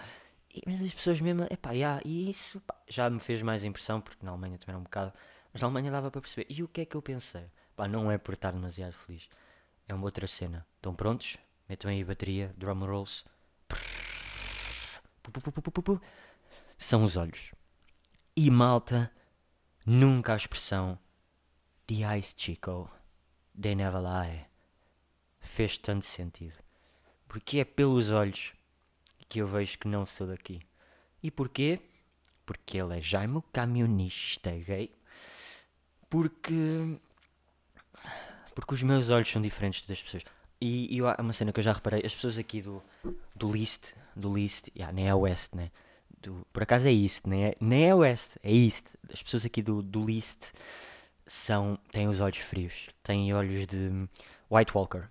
E, 0.54 0.64
mas 0.66 0.82
as 0.82 0.94
pessoas 0.94 1.22
mesmo, 1.22 1.46
é 1.50 1.56
pá, 1.56 1.72
yeah, 1.72 2.02
e 2.04 2.30
isso 2.30 2.60
pá, 2.62 2.76
já 2.88 3.08
me 3.10 3.20
fez 3.20 3.42
mais 3.44 3.64
impressão, 3.64 4.02
porque 4.02 4.26
na 4.26 4.32
Alemanha 4.32 4.58
também 4.58 4.74
era 4.74 4.80
um 4.80 4.84
bocado. 4.84 5.14
Mas 5.54 5.62
na 5.62 5.68
Alemanha 5.68 5.92
dava 5.92 6.10
para 6.10 6.22
perceber. 6.22 6.48
E 6.50 6.64
o 6.64 6.68
que 6.68 6.82
é 6.82 6.86
que 6.86 6.96
eu 6.96 7.02
pensei? 7.04 7.46
Pá, 7.76 7.88
não 7.88 8.12
é 8.12 8.18
por 8.18 8.34
estar 8.34 8.52
demasiado 8.52 8.94
feliz. 8.94 9.30
É 9.88 9.94
uma 9.94 10.06
outra 10.06 10.26
cena. 10.26 10.66
Estão 10.78 10.96
prontos? 10.96 11.38
Metam 11.70 11.92
aí 11.92 12.02
a 12.02 12.06
bateria, 12.06 12.54
drum 12.58 12.84
rolls. 12.84 13.24
São 16.80 17.04
os 17.04 17.16
olhos. 17.16 17.52
E 18.36 18.50
malta, 18.50 19.12
nunca 19.86 20.34
a 20.34 20.36
expressão 20.36 20.98
The 21.86 22.18
Ice 22.18 22.34
Chico, 22.36 22.90
They 23.60 23.76
Never 23.76 24.02
Lie, 24.02 24.48
fez 25.42 25.78
tanto 25.78 26.06
sentido. 26.06 26.56
Porque 27.28 27.60
é 27.60 27.66
pelos 27.66 28.10
olhos 28.10 28.54
que 29.28 29.40
eu 29.40 29.48
vejo 29.48 29.78
que 29.78 29.88
não 29.88 30.08
sou 30.08 30.26
daqui. 30.26 30.62
E 31.22 31.30
porquê? 31.30 31.80
Porque 32.48 32.80
ele 32.80 32.98
é 32.98 33.02
Jaime, 33.02 33.44
camionista 33.54 34.50
gay. 34.52 34.92
Porque. 36.10 37.00
Porque 38.56 38.74
os 38.74 38.82
meus 38.82 39.12
olhos 39.12 39.30
são 39.30 39.40
diferentes 39.40 39.86
das 39.86 40.02
pessoas. 40.02 40.24
E, 40.62 40.98
e 40.98 41.00
há 41.02 41.16
uma 41.20 41.34
cena 41.34 41.52
que 41.54 41.60
eu 41.60 41.64
já 41.64 41.74
reparei: 41.74 42.02
as 42.06 42.14
pessoas 42.14 42.38
aqui 42.38 42.62
do, 42.62 42.82
do 43.36 43.48
List, 43.52 43.94
do 44.16 44.34
List, 44.34 44.68
yeah, 44.76 44.94
nem 44.94 45.08
é 45.08 45.16
West, 45.16 45.54
né? 45.54 45.72
Do, 46.22 46.46
por 46.52 46.64
acaso 46.64 46.88
é 46.88 46.92
East, 46.92 47.26
nem 47.26 47.46
é, 47.46 47.56
nem 47.62 47.90
é 47.90 47.96
West, 47.96 48.32
é 48.44 48.52
East. 48.52 48.88
As 49.12 49.24
pessoas 49.24 49.46
aqui 49.46 49.62
do, 49.62 49.82
do 49.82 50.06
List 50.06 50.52
são, 51.26 51.80
têm 51.92 52.08
os 52.10 52.20
olhos 52.20 52.40
frios, 52.40 52.90
têm 53.04 53.34
olhos 53.34 53.66
de 53.68 54.08
White 54.52 54.76
Walker, 54.76 55.04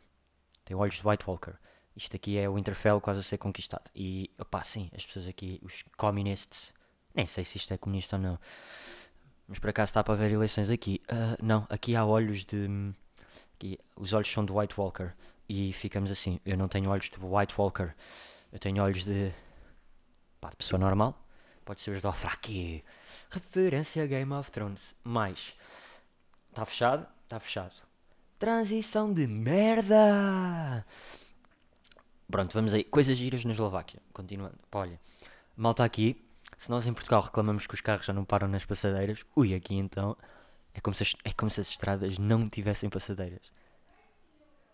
têm 0.64 0.76
olhos 0.76 0.96
de 0.96 1.06
White 1.06 1.24
Walker. 1.26 1.54
Isto 1.96 2.14
aqui 2.14 2.38
é 2.38 2.48
o 2.48 2.54
Winterfell 2.54 3.00
quase 3.00 3.20
a 3.20 3.22
ser 3.22 3.38
conquistado. 3.38 3.90
E, 3.94 4.30
opá, 4.38 4.62
sim, 4.62 4.90
as 4.94 5.04
pessoas 5.04 5.26
aqui, 5.26 5.58
os 5.64 5.82
communists, 5.96 6.72
Nem 7.14 7.26
sei 7.26 7.42
se 7.42 7.56
isto 7.56 7.74
é 7.74 7.78
comunista 7.78 8.16
ou 8.16 8.22
não. 8.22 8.38
Mas 9.48 9.58
por 9.58 9.70
acaso 9.70 9.90
está 9.90 10.04
para 10.04 10.14
ver 10.14 10.30
eleições 10.30 10.70
aqui. 10.70 11.00
Uh, 11.10 11.42
não, 11.42 11.66
aqui 11.68 11.96
há 11.96 12.04
olhos 12.04 12.44
de. 12.44 12.68
Aqui, 13.54 13.78
os 13.96 14.12
olhos 14.12 14.30
são 14.30 14.44
de 14.44 14.52
White 14.52 14.78
Walker. 14.78 15.12
E 15.48 15.72
ficamos 15.72 16.10
assim. 16.10 16.40
Eu 16.44 16.56
não 16.56 16.68
tenho 16.68 16.90
olhos 16.90 17.08
de 17.08 17.18
White 17.20 17.54
Walker. 17.56 17.94
Eu 18.52 18.58
tenho 18.58 18.82
olhos 18.82 19.04
de. 19.04 19.32
Pá, 20.40 20.50
de 20.50 20.56
pessoa 20.56 20.78
normal. 20.78 21.24
Pode 21.64 21.82
ser 21.82 21.90
os 21.90 22.02
do 22.02 22.10
Dothraki. 22.10 22.84
Referência 23.30 24.02
a 24.02 24.06
Game 24.06 24.32
of 24.32 24.50
Thrones. 24.50 24.94
Mais. 25.04 25.56
Está 26.50 26.64
fechado? 26.64 27.06
Está 27.24 27.38
fechado. 27.40 27.74
Transição 28.38 29.12
de 29.12 29.26
merda! 29.26 30.86
Pronto, 32.30 32.52
vamos 32.54 32.72
aí. 32.72 32.84
Coisas 32.84 33.16
giras 33.16 33.44
na 33.44 33.52
Eslováquia. 33.52 34.00
Continuando. 34.12 34.58
Pá, 34.70 34.80
olha. 34.80 35.00
Malta 35.56 35.84
aqui. 35.84 36.24
Se 36.56 36.70
nós 36.70 36.86
em 36.86 36.92
Portugal 36.92 37.20
reclamamos 37.20 37.66
que 37.66 37.74
os 37.74 37.80
carros 37.80 38.06
já 38.06 38.12
não 38.12 38.24
param 38.24 38.48
nas 38.48 38.64
passadeiras, 38.64 39.24
ui, 39.36 39.54
aqui 39.54 39.76
então 39.76 40.16
é 40.74 40.80
como 40.80 40.94
se 40.94 41.02
as, 41.02 41.14
é 41.24 41.32
como 41.32 41.50
se 41.50 41.60
as 41.60 41.68
estradas 41.68 42.18
não 42.18 42.48
tivessem 42.48 42.88
passadeiras. 42.90 43.52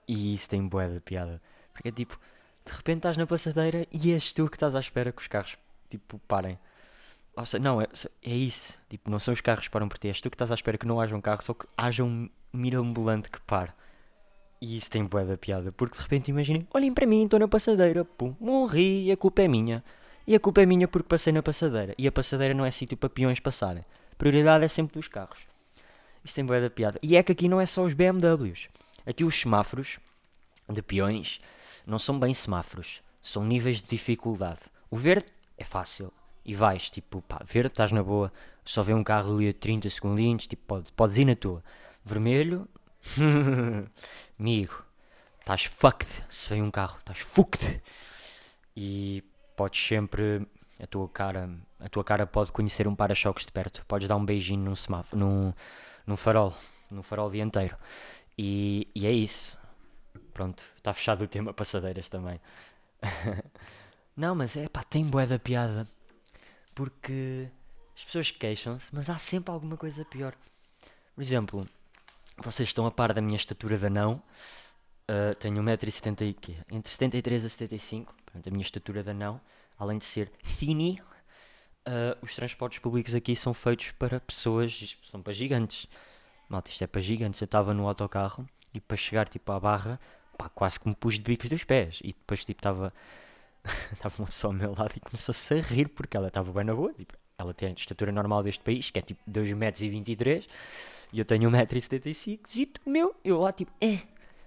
E 0.06 0.34
isso 0.34 0.48
tem 0.48 0.66
boa 0.66 0.88
de 0.88 1.00
piada. 1.00 1.40
Porque 1.72 1.88
é 1.88 1.92
tipo, 1.92 2.18
de 2.64 2.72
repente 2.72 2.98
estás 2.98 3.16
na 3.16 3.26
passadeira 3.26 3.86
e 3.92 4.12
és 4.12 4.32
tu 4.32 4.48
que 4.48 4.56
estás 4.56 4.74
à 4.74 4.80
espera 4.80 5.12
que 5.12 5.20
os 5.20 5.26
carros 5.26 5.56
tipo 5.90 6.18
parem. 6.26 6.58
Ou 7.36 7.44
seja, 7.44 7.62
não, 7.62 7.80
é, 7.80 7.88
é 8.22 8.34
isso. 8.34 8.78
Tipo, 8.88 9.10
não 9.10 9.18
são 9.18 9.34
os 9.34 9.40
carros 9.40 9.66
que 9.66 9.70
param 9.70 9.88
por 9.88 9.98
ti, 9.98 10.08
és 10.08 10.20
tu 10.20 10.30
que 10.30 10.34
estás 10.34 10.50
à 10.50 10.54
espera 10.54 10.78
que 10.78 10.86
não 10.86 11.00
haja 11.00 11.16
um 11.16 11.20
carro, 11.20 11.42
só 11.42 11.52
que 11.54 11.66
haja 11.76 12.04
um 12.04 12.28
mirabolante 12.52 13.30
que 13.30 13.40
pare. 13.40 13.72
E 14.60 14.76
isso 14.76 14.90
tem 14.90 15.04
boa 15.04 15.24
da 15.24 15.36
piada, 15.36 15.72
porque 15.72 15.96
de 15.96 16.02
repente 16.02 16.28
imaginem, 16.30 16.66
olhem 16.72 16.92
para 16.94 17.06
mim, 17.06 17.24
estou 17.24 17.38
na 17.38 17.48
passadeira, 17.48 18.04
pum, 18.04 18.34
morri, 18.40 19.10
a 19.10 19.16
culpa 19.16 19.42
é 19.42 19.48
minha. 19.48 19.84
E 20.26 20.34
a 20.34 20.40
culpa 20.40 20.62
é 20.62 20.66
minha 20.66 20.88
porque 20.88 21.08
passei 21.08 21.32
na 21.32 21.42
passadeira. 21.42 21.94
E 21.98 22.06
a 22.08 22.12
passadeira 22.12 22.54
não 22.54 22.64
é 22.64 22.70
sítio 22.70 22.96
para 22.96 23.10
peões 23.10 23.40
passarem. 23.40 23.84
Prioridade 24.16 24.64
é 24.64 24.68
sempre 24.68 24.94
dos 24.94 25.08
carros. 25.08 25.40
Isso 26.24 26.34
tem 26.34 26.46
boa 26.46 26.60
da 26.60 26.70
piada. 26.70 26.98
E 27.02 27.16
é 27.16 27.22
que 27.22 27.32
aqui 27.32 27.46
não 27.48 27.60
é 27.60 27.66
só 27.66 27.84
os 27.84 27.92
BMWs. 27.92 28.68
Aqui 29.06 29.24
os 29.24 29.38
semáforos 29.38 29.98
de 30.68 30.82
peões 30.82 31.40
não 31.86 31.98
são 31.98 32.18
bem 32.18 32.32
semáforos. 32.32 33.02
São 33.20 33.44
níveis 33.44 33.80
de 33.80 33.88
dificuldade. 33.88 34.60
O 34.90 34.96
verde 34.96 35.26
é 35.56 35.64
fácil. 35.64 36.12
E 36.44 36.54
vais, 36.54 36.90
tipo, 36.90 37.22
pá, 37.22 37.40
verde 37.44 37.72
estás 37.72 37.90
na 37.90 38.02
boa. 38.02 38.32
Só 38.64 38.82
vê 38.82 38.92
um 38.92 39.04
carro 39.04 39.34
ali 39.34 39.48
a 39.48 39.54
30 39.54 39.88
segundinhos, 39.90 40.46
tipo, 40.46 40.62
podes, 40.66 40.90
podes 40.90 41.16
ir 41.16 41.24
na 41.24 41.34
tua. 41.34 41.62
Vermelho, 42.04 42.68
amigo, 44.38 44.84
estás 45.40 45.64
fucked. 45.64 46.10
Se 46.28 46.50
vem 46.50 46.62
um 46.62 46.70
carro, 46.70 46.98
estás 46.98 47.20
fucked. 47.20 47.82
E 48.76 49.22
podes 49.56 49.86
sempre 49.86 50.46
a 50.82 50.86
tua 50.86 51.08
cara 51.08 51.48
a 51.78 51.88
tua 51.88 52.04
cara 52.04 52.26
pode 52.26 52.52
conhecer 52.52 52.88
um 52.88 52.94
para-choques 52.94 53.46
de 53.46 53.52
perto 53.52 53.84
podes 53.86 54.08
dar 54.08 54.16
um 54.16 54.24
beijinho 54.24 54.64
num 54.64 54.76
semáforo 54.76 55.18
num, 55.18 55.52
num 56.06 56.16
farol 56.16 56.54
num 56.90 57.02
farol 57.02 57.30
dianteiro 57.30 57.76
e, 58.38 58.88
e 58.94 59.06
é 59.06 59.12
isso. 59.12 59.58
Pronto 60.32 60.64
está 60.76 60.92
fechado 60.92 61.24
o 61.24 61.28
tema 61.28 61.52
passadeiras 61.54 62.08
também. 62.08 62.40
Não 64.16 64.34
mas 64.34 64.56
é 64.56 64.68
pá 64.68 64.82
tem 64.82 65.04
bué 65.04 65.26
da 65.26 65.38
piada. 65.38 65.86
Porque 66.74 67.48
as 67.94 68.04
pessoas 68.04 68.30
queixam-se 68.30 68.94
mas 68.94 69.08
há 69.08 69.18
sempre 69.18 69.52
alguma 69.52 69.76
coisa 69.76 70.04
pior. 70.04 70.34
Por 71.14 71.22
exemplo 71.22 71.66
vocês 72.38 72.68
estão 72.68 72.84
a 72.84 72.90
par 72.90 73.12
da 73.14 73.20
minha 73.20 73.36
estatura 73.36 73.78
de 73.78 73.86
anão. 73.86 74.22
Uh, 75.08 75.34
tenho 75.36 75.62
1,70m 75.62 76.64
entre 76.70 76.90
73 76.90 77.44
a 77.44 77.48
75 77.50 78.14
Portanto, 78.34 78.48
a 78.48 78.50
minha 78.50 78.62
estatura 78.62 79.04
de 79.04 79.10
anão, 79.10 79.40
além 79.78 79.98
de 79.98 80.04
ser 80.04 80.32
fini, 80.42 81.00
uh, 81.86 82.18
os 82.20 82.34
transportes 82.34 82.80
públicos 82.80 83.14
aqui 83.14 83.36
são 83.36 83.54
feitos 83.54 83.92
para 83.92 84.18
pessoas, 84.18 84.96
são 85.08 85.22
para 85.22 85.32
gigantes. 85.32 85.86
Malta, 86.48 86.70
isto 86.70 86.82
é 86.84 86.86
para 86.86 87.00
gigantes. 87.00 87.40
Eu 87.40 87.46
estava 87.46 87.74
no 87.74 87.86
autocarro 87.88 88.46
e 88.74 88.80
para 88.80 88.96
chegar 88.96 89.28
tipo 89.28 89.50
à 89.52 89.60
barra, 89.60 90.00
pá, 90.36 90.48
quase 90.48 90.78
que 90.78 90.88
me 90.88 90.94
pus 90.94 91.14
de 91.14 91.22
bicos 91.22 91.48
dos 91.48 91.64
pés. 91.64 92.00
E 92.02 92.08
depois 92.08 92.44
tipo 92.44 92.60
estava 92.60 92.92
estava 93.92 94.14
uma 94.20 94.26
pessoa 94.26 94.52
ao 94.52 94.58
meu 94.58 94.74
lado 94.74 94.92
e 94.96 95.00
começou-se 95.00 95.54
a 95.54 95.60
rir 95.60 95.88
porque 95.88 96.16
ela 96.16 96.28
estava 96.28 96.52
bem 96.52 96.64
na 96.64 96.74
boa. 96.74 96.92
Tipo, 96.92 97.14
ela 97.38 97.52
tem 97.52 97.68
a 97.68 97.72
estatura 97.72 98.12
normal 98.12 98.42
deste 98.42 98.62
país, 98.62 98.90
que 98.90 98.98
é 98.98 99.02
tipo 99.02 99.20
2,23m, 99.30 100.46
e 101.12 101.18
eu 101.18 101.24
tenho 101.24 101.50
1,75m. 101.50 102.38
E 102.54 102.90
meu, 102.90 103.14
eu 103.24 103.40
lá 103.40 103.52
tipo, 103.52 103.72
eh, 103.80 104.00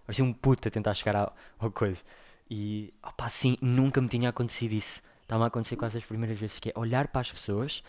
parecia 0.06 0.24
um 0.24 0.34
puto 0.34 0.68
a 0.68 0.72
tentar 0.72 0.94
chegar 0.94 1.16
à, 1.16 1.34
à 1.60 1.70
coisa. 1.70 2.04
E, 2.50 2.94
opá, 3.04 3.30
sim, 3.30 3.58
nunca 3.62 4.00
me 4.00 4.08
tinha 4.08 4.30
acontecido 4.30 4.74
isso. 4.74 5.02
Estava 5.22 5.44
a 5.44 5.48
acontecer 5.48 5.76
quase 5.76 5.98
as 5.98 6.06
primeiras 6.06 6.40
vezes, 6.40 6.60
que 6.60 6.70
é 6.70 6.80
olhar 6.80 7.10
para 7.10 7.22
as 7.22 7.32
pessoas 7.32 7.84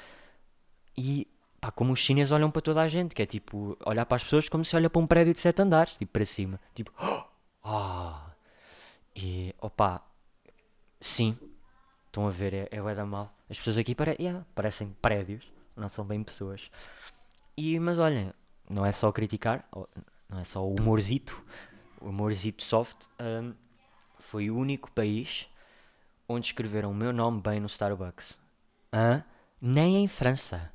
e, 0.97 1.29
pá, 1.61 1.71
como 1.71 1.93
os 1.93 1.99
chineses 1.99 2.33
olham 2.33 2.51
para 2.51 2.63
toda 2.63 2.83
a 2.83 2.89
gente, 2.89 3.15
que 3.15 3.23
é 3.23 3.27
tipo, 3.27 3.77
olhar 3.85 4.07
para 4.07 4.17
as 4.17 4.25
pessoas 4.25 4.49
como 4.49 4.65
se 4.65 4.75
olha 4.77 4.89
para 4.89 5.01
um 5.01 5.07
prédio 5.07 5.35
de 5.35 5.41
sete 5.41 5.63
andares, 5.63 5.97
tipo, 5.97 6.13
para 6.13 6.25
cima. 6.25 6.61
Tipo, 6.75 6.93
ah! 7.63 8.25
Oh! 8.25 8.29
E, 9.21 9.53
opá, 9.61 10.01
sim, 11.01 11.37
estão 12.07 12.29
a 12.29 12.31
ver, 12.31 12.55
é, 12.55 12.69
é 12.71 12.95
da 12.95 13.05
mal. 13.05 13.35
As 13.51 13.59
pessoas 13.59 13.79
aqui 13.79 13.95
pare 13.95 14.17
yeah, 14.21 14.45
parecem 14.55 14.95
prédios, 15.03 15.51
não 15.77 15.89
são 15.89 16.05
bem 16.05 16.23
pessoas. 16.23 16.71
E, 17.57 17.79
mas 17.81 17.99
olhem, 17.99 18.33
não 18.71 18.87
é 18.87 18.93
só 18.93 19.11
criticar, 19.11 19.69
não 20.29 20.39
é 20.39 20.45
só 20.45 20.65
o 20.65 20.75
humorzito, 20.79 21.43
o 22.01 22.11
humorzito 22.11 22.63
soft. 22.63 23.07
Um, 23.19 23.55
foi 24.19 24.51
o 24.51 24.57
único 24.57 24.91
país 24.93 25.49
onde 26.29 26.47
escreveram 26.47 26.91
o 26.91 26.95
meu 26.95 27.13
nome 27.13 27.41
bem 27.41 27.59
no 27.59 27.67
Starbucks. 27.67 28.39
Hã? 28.93 29.25
Nem 29.61 29.97
em 29.97 30.07
França. 30.07 30.73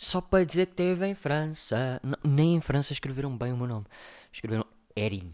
Só 0.00 0.22
para 0.22 0.46
dizer 0.46 0.64
que 0.64 0.72
teve 0.72 1.06
em 1.06 1.14
França. 1.14 2.00
N 2.02 2.16
nem 2.24 2.54
em 2.54 2.60
França 2.62 2.90
escreveram 2.90 3.36
bem 3.36 3.52
o 3.52 3.56
meu 3.56 3.66
nome. 3.66 3.84
Escreveram 4.32 4.64
Erin. 4.96 5.30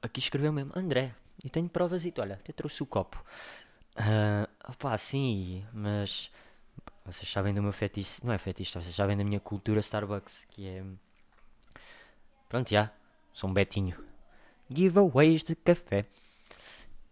Aqui 0.00 0.20
escreveu 0.20 0.52
mesmo 0.52 0.70
André. 0.76 1.12
E 1.42 1.50
tenho 1.50 1.68
provas 1.68 2.04
e 2.04 2.14
olha, 2.18 2.36
até 2.36 2.52
trouxe 2.52 2.80
o 2.80 2.86
copo. 2.86 3.20
Uh, 3.96 4.48
opá, 4.70 4.96
sim, 4.96 5.64
mas 5.72 6.30
vocês 7.04 7.28
sabem 7.28 7.52
do 7.52 7.60
meu 7.60 7.72
fetiche, 7.72 8.24
não 8.24 8.32
é 8.32 8.38
fetiche, 8.38 8.80
vocês 8.80 8.94
sabem 8.94 9.16
da 9.16 9.24
minha 9.24 9.40
cultura 9.40 9.80
Starbucks, 9.80 10.46
que 10.48 10.68
é. 10.68 10.84
Pronto, 12.48 12.70
já, 12.70 12.92
sou 13.32 13.50
um 13.50 13.52
betinho. 13.52 13.98
Giveaways 14.70 15.42
de 15.42 15.56
café. 15.56 16.06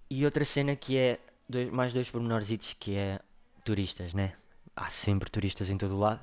E 0.08 0.24
outra 0.24 0.44
cena 0.44 0.76
que 0.76 0.96
é 0.96 1.18
dois, 1.48 1.68
mais 1.68 1.92
dois 1.92 2.08
pormenorzitos 2.08 2.76
que 2.78 2.94
é 2.94 3.18
turistas, 3.64 4.14
né? 4.14 4.34
Há 4.76 4.88
sempre 4.88 5.28
turistas 5.28 5.68
em 5.68 5.76
todo 5.76 5.96
o 5.96 5.98
lado. 5.98 6.22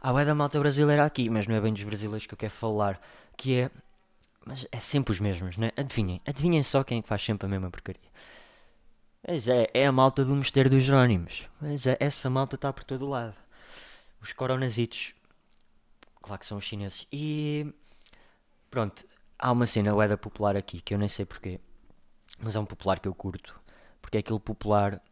Há 0.00 0.12
bué 0.12 0.24
da 0.24 0.34
malta 0.34 0.58
brasileira 0.60 1.04
aqui, 1.04 1.28
mas 1.28 1.46
não 1.46 1.56
é 1.56 1.60
bem 1.60 1.72
dos 1.72 1.82
brasileiros 1.82 2.26
que 2.26 2.34
eu 2.34 2.38
quero 2.38 2.52
falar. 2.52 3.00
Que 3.36 3.60
é. 3.60 3.70
Mas 4.46 4.66
é 4.70 4.78
sempre 4.78 5.12
os 5.12 5.20
mesmos, 5.20 5.56
né? 5.56 5.72
Adivinhem. 5.76 6.20
Adivinhem 6.24 6.62
só 6.62 6.84
quem 6.84 7.00
é 7.00 7.02
faz 7.02 7.22
sempre 7.22 7.46
a 7.46 7.48
mesma 7.48 7.70
porcaria. 7.70 8.08
Mas 9.26 9.48
é, 9.48 9.68
é 9.74 9.86
a 9.86 9.92
malta 9.92 10.24
do 10.24 10.34
Mistério 10.34 10.70
dos 10.70 10.84
Jerónimos. 10.84 11.48
Mas 11.60 11.86
é, 11.86 11.96
essa 12.00 12.30
malta 12.30 12.54
está 12.54 12.72
por 12.72 12.84
todo 12.84 13.08
lado. 13.08 13.34
Os 14.22 14.32
coronazitos. 14.32 15.14
Claro 16.22 16.40
que 16.40 16.46
são 16.46 16.58
os 16.58 16.64
chineses. 16.64 17.06
E. 17.12 17.72
Pronto. 18.70 19.04
Há 19.38 19.52
uma 19.52 19.66
cena 19.66 19.94
ueda 19.94 20.16
popular 20.16 20.56
aqui 20.56 20.80
que 20.80 20.94
eu 20.94 20.98
nem 20.98 21.08
sei 21.08 21.24
porquê. 21.24 21.60
Mas 22.38 22.54
é 22.56 22.60
um 22.60 22.64
popular 22.64 23.00
que 23.00 23.08
eu 23.08 23.14
curto. 23.14 23.60
Porque 24.00 24.16
é 24.16 24.20
aquele 24.20 24.40
popular. 24.40 25.02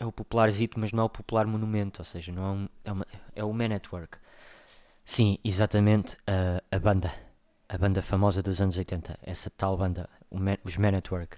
É 0.00 0.06
o 0.06 0.10
popularzito, 0.10 0.80
mas 0.80 0.92
não 0.92 1.02
é 1.02 1.06
o 1.06 1.10
popular 1.10 1.46
monumento. 1.46 2.00
Ou 2.00 2.04
seja, 2.04 2.32
não 2.32 2.44
é, 2.44 2.50
um, 2.50 2.68
é, 2.84 2.92
uma, 2.92 3.06
é 3.36 3.44
o 3.44 3.52
Man 3.52 3.68
Network. 3.68 4.18
Sim, 5.04 5.38
exatamente 5.44 6.16
a, 6.26 6.62
a 6.74 6.78
banda. 6.78 7.12
A 7.68 7.76
banda 7.76 8.00
famosa 8.00 8.42
dos 8.42 8.60
anos 8.62 8.76
80. 8.76 9.18
Essa 9.22 9.50
tal 9.50 9.76
banda, 9.76 10.08
Man, 10.30 10.56
os 10.64 10.76
Man 10.78 10.92
Network. 10.92 11.36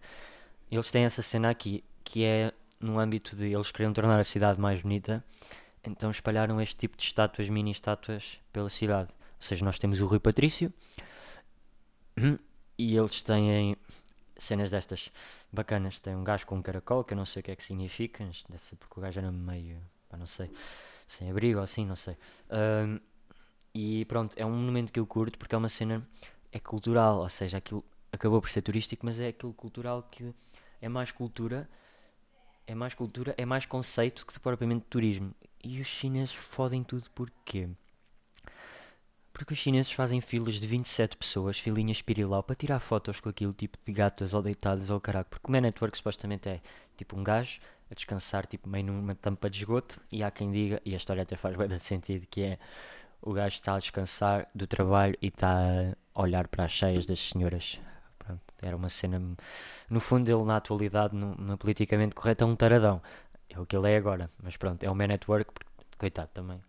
Eles 0.71 0.91
têm 0.91 1.05
essa 1.05 1.21
cena 1.21 1.51
aqui, 1.51 1.85
que 2.05 2.25
é 2.25 2.53
no 2.81 2.99
âmbito 2.99 3.37
de 3.37 3.53
eles 3.53 3.71
queriam 3.71 3.93
tornar 3.93 4.19
a 4.19 4.25
cidade 4.25 4.61
mais 4.61 4.81
bonita. 4.81 5.25
Então 5.85 6.11
espalharam 6.11 6.61
este 6.61 6.77
tipo 6.77 6.97
de 6.97 7.03
estátuas, 7.03 7.49
mini 7.49 7.73
estátuas, 7.73 8.39
pela 8.53 8.69
cidade. 8.69 9.11
Ou 9.11 9.43
seja, 9.43 9.65
nós 9.65 9.79
temos 9.79 10.01
o 10.01 10.07
Rui 10.07 10.21
Patrício 10.21 10.73
e 12.79 12.97
eles 12.97 13.21
têm 13.23 13.77
cenas 14.43 14.71
destas 14.71 15.13
bacanas. 15.53 15.99
Tem 15.99 16.15
um 16.15 16.25
gajo 16.25 16.47
com 16.47 16.57
um 16.57 16.63
caracol 16.63 17.05
que 17.05 17.15
eu 17.15 17.17
não 17.17 17.25
sei 17.25 17.41
o 17.41 17.43
que 17.43 17.51
é 17.51 17.57
que 17.57 17.65
significa, 17.65 18.25
deve 18.49 18.65
ser 18.65 18.77
porque 18.77 18.99
o 18.99 19.03
gajo 19.03 19.21
era 19.21 19.31
meio, 19.31 19.79
pá, 20.09 20.17
não 20.17 20.27
sei, 20.27 20.51
sem 21.07 21.31
abrigo 21.31 21.59
ou 21.59 21.65
assim, 21.65 21.87
não 21.87 21.97
sei. 21.97 22.17
Um, 22.51 23.01
e 23.75 24.05
pronto, 24.05 24.35
é 24.37 24.45
um 24.45 24.51
monumento 24.51 24.93
que 24.93 25.01
eu 25.01 25.07
curto 25.07 25.39
porque 25.39 25.55
é 25.55 25.59
uma 25.59 25.69
cena, 25.69 26.07
é 26.51 26.61
cultural, 26.61 27.21
ou 27.21 27.29
seja, 27.29 27.59
aquilo 27.59 27.85
acabou 28.13 28.41
por 28.41 28.51
ser 28.51 28.63
turístico, 28.63 29.07
mas 29.07 29.19
é 29.19 29.29
aquilo 29.29 29.55
cultural 29.55 30.07
que 30.11 30.35
é 30.81 30.89
mais 30.89 31.11
cultura, 31.11 31.69
é 32.67 32.75
mais 32.75 32.95
cultura, 32.95 33.35
é 33.39 33.47
mais 33.47 33.65
conceito 33.65 34.27
que 34.27 34.39
propriamente 34.39 34.85
turismo. 34.89 35.35
E 35.65 35.81
os 35.81 35.87
chineses 35.87 36.35
fodem 36.35 36.83
tudo 36.83 37.09
porquê? 37.11 37.69
Porque 39.33 39.55
os 39.55 39.59
chineses 39.59 39.91
fazem 39.91 40.21
filas 40.21 40.57
de 40.57 40.67
27 40.67 41.17
pessoas, 41.17 41.59
filinha 41.59 41.93
espirilau, 41.93 42.43
para 42.43 42.55
tirar 42.55 42.79
fotos 42.79 43.19
com 43.21 43.29
aquilo 43.29 43.53
tipo 43.53 43.79
de 43.85 43.93
gatas 43.93 44.35
ou 44.35 44.43
deitadas 44.43 44.91
ou 44.91 45.01
caraco. 45.01 45.31
Porque 45.31 45.49
o 45.49 45.51
Man 45.51 45.63
Network 45.63 45.97
supostamente 45.97 46.49
é 46.49 46.61
tipo 46.97 47.19
um 47.19 47.25
gajo 47.25 47.61
a 47.91 47.95
descansar 47.95 48.47
tipo 48.47 48.69
meio 48.69 48.87
numa 48.87 49.15
tampa 49.15 49.49
de 49.51 49.59
esgoto 49.59 50.01
e 50.11 50.23
há 50.23 50.31
quem 50.31 50.51
diga, 50.51 50.81
e 50.85 50.95
a 50.95 50.97
história 50.97 51.23
até 51.23 51.37
faz 51.37 51.57
bem 51.57 51.79
sentido, 51.79 52.27
que 52.27 52.43
é 52.43 52.59
o 53.23 53.33
gajo 53.33 53.55
está 53.55 53.75
a 53.75 53.79
descansar 53.79 54.49
do 54.55 54.67
trabalho 54.67 55.17
e 55.23 55.29
está 55.29 55.95
a 56.15 56.21
olhar 56.21 56.49
para 56.49 56.65
as 56.65 56.73
cheias 56.73 57.07
das 57.07 57.21
senhoras. 57.21 57.79
Pronto, 58.19 58.43
era 58.61 58.77
uma 58.77 58.89
cena. 58.89 59.21
No 59.89 60.01
fundo, 60.01 60.29
ele 60.29 60.45
na 60.45 60.57
atualidade, 60.57 61.15
no, 61.15 61.35
no 61.37 61.57
politicamente 61.59 62.15
correto, 62.15 62.45
é 62.45 62.47
um 62.47 62.57
taradão. 62.57 63.01
É 63.49 63.59
o 63.59 63.67
que 63.67 63.77
ele 63.77 63.91
é 63.91 63.97
agora. 63.97 64.31
Mas 64.43 64.57
pronto, 64.57 64.83
é 64.83 64.91
o 64.91 64.95
Man 64.95 65.09
Network, 65.09 65.51
coitado 65.99 66.31
também. 66.33 66.61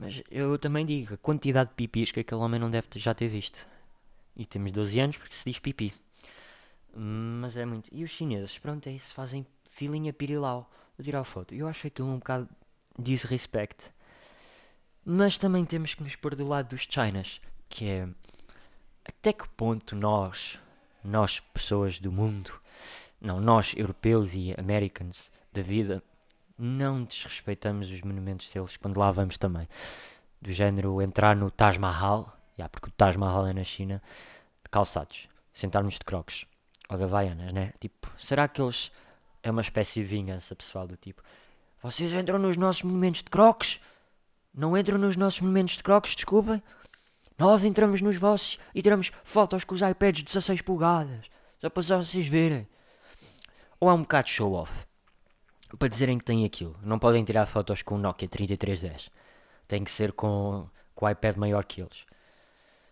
Mas 0.00 0.22
eu 0.30 0.58
também 0.58 0.86
digo, 0.86 1.12
a 1.12 1.18
quantidade 1.18 1.68
de 1.68 1.76
pipis 1.76 2.10
que 2.10 2.20
aquele 2.20 2.40
homem 2.40 2.58
não 2.58 2.70
deve 2.70 2.88
já 2.96 3.12
ter 3.12 3.28
visto. 3.28 3.66
E 4.34 4.46
temos 4.46 4.72
12 4.72 4.98
anos 4.98 5.16
porque 5.18 5.34
se 5.34 5.44
diz 5.44 5.58
pipi. 5.58 5.92
Mas 6.96 7.54
é 7.58 7.66
muito. 7.66 7.90
E 7.92 8.02
os 8.02 8.10
chineses, 8.10 8.58
pronto, 8.58 8.88
é 8.88 8.92
isso, 8.92 9.12
fazem 9.14 9.46
filinha 9.66 10.10
pirilau 10.10 10.70
a 10.98 11.02
tirar 11.02 11.22
foto. 11.24 11.54
Eu 11.54 11.68
acho 11.68 11.86
aquilo 11.86 12.08
um 12.08 12.18
bocado 12.18 12.48
disrespect. 12.98 13.90
Mas 15.04 15.36
também 15.36 15.66
temos 15.66 15.92
que 15.92 16.02
nos 16.02 16.16
pôr 16.16 16.34
do 16.34 16.46
lado 16.46 16.70
dos 16.70 16.86
Chinas, 16.88 17.38
que 17.68 17.84
é 17.84 18.08
até 19.04 19.34
que 19.34 19.48
ponto 19.50 19.94
nós, 19.94 20.58
nós 21.04 21.40
pessoas 21.40 21.98
do 21.98 22.10
mundo, 22.10 22.52
não, 23.20 23.38
nós 23.38 23.74
europeus 23.76 24.34
e 24.34 24.54
americans 24.58 25.30
da 25.52 25.60
vida, 25.60 26.02
não 26.60 27.04
desrespeitamos 27.04 27.90
os 27.90 28.02
monumentos 28.02 28.50
deles 28.50 28.76
quando 28.76 28.98
lá 28.98 29.10
vamos 29.10 29.38
também. 29.38 29.68
Do 30.40 30.52
género 30.52 31.00
entrar 31.00 31.34
no 31.34 31.50
Taj 31.50 31.78
Mahal, 31.78 32.36
yeah, 32.58 32.68
porque 32.68 32.88
o 32.88 32.92
Taj 32.92 33.16
Mahal 33.16 33.46
é 33.46 33.52
na 33.52 33.64
China, 33.64 34.02
de 34.62 34.70
calçados, 34.70 35.28
sentarmos 35.52 35.94
de 35.94 36.00
crocs, 36.00 36.46
ou 36.88 36.96
de 36.96 37.04
havaianas, 37.04 37.52
né? 37.52 37.72
Tipo, 37.80 38.10
será 38.18 38.46
que 38.48 38.60
eles. 38.60 38.92
É 39.42 39.50
uma 39.50 39.62
espécie 39.62 40.02
de 40.02 40.06
vingança 40.06 40.54
pessoal 40.54 40.86
do 40.86 40.96
tipo. 40.98 41.22
Vocês 41.82 42.12
entram 42.12 42.38
nos 42.38 42.58
nossos 42.58 42.82
monumentos 42.82 43.22
de 43.22 43.30
crocs? 43.30 43.80
Não 44.52 44.76
entram 44.76 44.98
nos 44.98 45.16
nossos 45.16 45.40
monumentos 45.40 45.78
de 45.78 45.82
crocs, 45.82 46.14
desculpem. 46.14 46.62
Nós 47.38 47.64
entramos 47.64 48.02
nos 48.02 48.16
vossos 48.16 48.58
e 48.74 48.82
tiramos 48.82 49.10
fotos 49.24 49.64
com 49.64 49.74
os 49.74 49.80
iPads 49.80 50.18
de 50.18 50.24
16 50.26 50.60
polegadas. 50.60 51.24
Só 51.58 51.70
para 51.70 51.82
vocês 51.82 52.28
verem. 52.28 52.68
Ou 53.80 53.88
é 53.88 53.94
um 53.94 54.02
bocado 54.02 54.28
show 54.28 54.52
off. 54.52 54.89
Para 55.78 55.88
dizerem 55.88 56.18
que 56.18 56.24
têm 56.24 56.44
aquilo. 56.44 56.76
Não 56.82 56.98
podem 56.98 57.24
tirar 57.24 57.46
fotos 57.46 57.82
com 57.82 57.94
o 57.94 57.98
Nokia 57.98 58.28
3310. 58.28 59.10
Tem 59.68 59.84
que 59.84 59.90
ser 59.90 60.12
com, 60.12 60.68
com 60.94 61.06
o 61.06 61.08
iPad 61.08 61.36
maior 61.36 61.64
que 61.64 61.80
eles. 61.80 62.04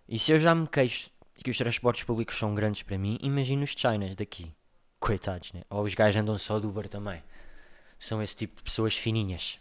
E 0.09 0.19
se 0.19 0.33
eu 0.33 0.39
já 0.39 0.55
me 0.55 0.67
queixo 0.67 1.11
que 1.35 1.51
os 1.51 1.59
transportes 1.59 2.05
públicos 2.05 2.37
são 2.37 2.55
grandes 2.55 2.83
para 2.83 2.99
mim, 2.99 3.19
imagino 3.21 3.63
os 3.63 3.71
Chinas 3.71 4.15
daqui. 4.15 4.55
Coitados, 4.99 5.53
né? 5.53 5.63
Ou 5.71 5.83
os 5.83 5.95
gajos 5.95 6.21
andam 6.21 6.39
só 6.39 6.59
do 6.59 6.69
Uber 6.69 6.89
também. 6.89 7.23
São 7.99 8.23
esse 8.23 8.35
tipo 8.35 8.57
de 8.57 8.63
pessoas 8.63 8.97
fininhas. 8.97 9.61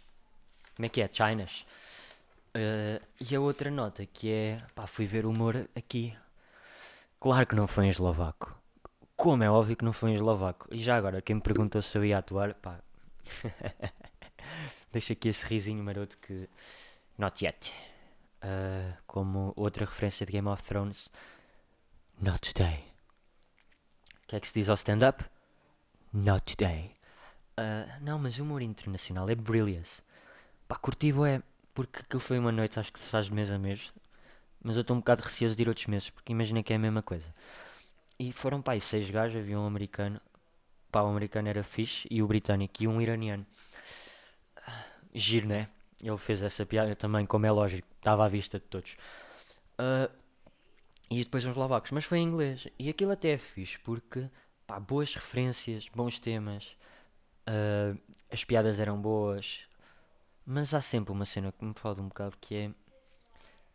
Como 0.74 0.86
é 0.86 0.88
que 0.88 1.00
é? 1.00 1.10
Chinas. 1.12 1.64
Uh, 2.54 3.04
e 3.20 3.36
a 3.36 3.40
outra 3.40 3.70
nota 3.70 4.06
que 4.06 4.32
é, 4.32 4.62
pá, 4.74 4.86
fui 4.86 5.06
ver 5.06 5.26
o 5.26 5.30
humor 5.30 5.68
aqui. 5.76 6.14
Claro 7.20 7.46
que 7.46 7.54
não 7.54 7.66
foi 7.66 7.86
em 7.86 7.90
eslovaco. 7.90 8.56
Como 9.16 9.42
é 9.42 9.50
óbvio 9.50 9.76
que 9.76 9.84
não 9.84 9.92
foi 9.92 10.10
em 10.10 10.14
eslovaco. 10.14 10.68
E 10.70 10.78
já 10.78 10.96
agora, 10.96 11.20
quem 11.20 11.36
me 11.36 11.42
perguntou 11.42 11.82
se 11.82 11.98
eu 11.98 12.04
ia 12.04 12.18
atuar, 12.18 12.54
pá. 12.54 12.80
Deixa 14.92 15.12
aqui 15.12 15.28
esse 15.28 15.44
risinho 15.44 15.82
maroto 15.82 16.16
que. 16.18 16.48
Not 17.16 17.44
yet. 17.44 17.72
Uh, 18.42 18.96
como 19.06 19.52
outra 19.56 19.84
referência 19.84 20.24
de 20.24 20.32
Game 20.32 20.48
of 20.48 20.62
Thrones. 20.62 21.10
Not 22.20 22.52
today. 22.52 22.84
O 24.24 24.26
que 24.28 24.36
é 24.36 24.40
que 24.40 24.48
se 24.48 24.54
diz 24.54 24.68
ao 24.68 24.74
stand-up? 24.74 25.24
Not 26.12 26.56
today. 26.56 26.96
Uh, 27.58 28.02
não, 28.02 28.18
mas 28.18 28.38
o 28.38 28.42
humor 28.42 28.62
internacional 28.62 29.28
é 29.28 29.34
brilliant. 29.34 29.88
Pá, 30.68 30.76
curti 30.76 31.10
é 31.26 31.42
porque 31.74 32.00
aquilo 32.00 32.20
foi 32.20 32.38
uma 32.38 32.52
noite, 32.52 32.78
acho 32.78 32.92
que 32.92 33.00
se 33.00 33.08
faz 33.08 33.26
de 33.26 33.34
mês 33.34 33.50
a 33.50 33.58
mês. 33.58 33.92
Mas 34.62 34.76
eu 34.76 34.82
estou 34.82 34.96
um 34.96 35.00
bocado 35.00 35.22
receoso 35.22 35.56
de 35.56 35.62
ir 35.62 35.68
outros 35.68 35.86
meses, 35.86 36.10
porque 36.10 36.32
imagina 36.32 36.62
que 36.62 36.72
é 36.72 36.76
a 36.76 36.78
mesma 36.78 37.02
coisa. 37.02 37.32
E 38.18 38.32
foram, 38.32 38.60
pá, 38.60 38.78
seis 38.80 39.08
gajos, 39.10 39.40
havia 39.40 39.58
um 39.58 39.66
americano. 39.66 40.20
Pá, 40.90 41.02
o 41.02 41.08
americano 41.08 41.48
era 41.48 41.62
fixe, 41.62 42.08
e 42.10 42.22
o 42.22 42.26
britânico, 42.26 42.82
e 42.82 42.88
um 42.88 43.00
iraniano. 43.00 43.46
Giro, 45.14 45.46
né? 45.46 45.68
Ele 46.02 46.16
fez 46.16 46.42
essa 46.42 46.64
piada 46.64 46.94
também, 46.94 47.26
como 47.26 47.46
é 47.46 47.50
lógico, 47.50 47.86
estava 47.96 48.24
à 48.24 48.28
vista 48.28 48.58
de 48.58 48.64
todos. 48.66 48.96
Uh, 49.78 50.10
e 51.10 51.24
depois 51.24 51.44
uns 51.44 51.56
lavacos, 51.56 51.90
mas 51.90 52.04
foi 52.04 52.18
em 52.18 52.24
inglês. 52.24 52.68
E 52.78 52.88
aquilo 52.88 53.12
até 53.12 53.30
é 53.30 53.38
fixe, 53.38 53.78
porque, 53.78 54.28
pá, 54.66 54.78
boas 54.78 55.14
referências, 55.14 55.88
bons 55.94 56.18
temas. 56.18 56.76
Uh, 57.48 57.98
as 58.30 58.44
piadas 58.44 58.78
eram 58.78 59.00
boas, 59.00 59.60
mas 60.44 60.74
há 60.74 60.80
sempre 60.80 61.12
uma 61.12 61.24
cena 61.24 61.52
que 61.52 61.64
me 61.64 61.74
fala 61.74 62.00
um 62.00 62.08
bocado 62.08 62.36
que 62.40 62.54
é. 62.54 62.70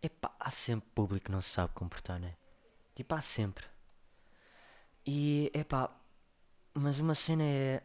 Epá, 0.01 0.35
há 0.39 0.51
sempre 0.51 0.89
público 0.93 1.25
que 1.25 1.31
não 1.31 1.41
se 1.41 1.49
sabe 1.49 1.73
comportar, 1.73 2.19
né? 2.19 2.35
Tipo, 2.95 3.15
há 3.15 3.21
sempre. 3.21 3.65
E, 5.05 5.51
epá, 5.53 5.89
mas 6.73 6.99
uma 6.99 7.15
cena 7.15 7.43
é. 7.43 7.83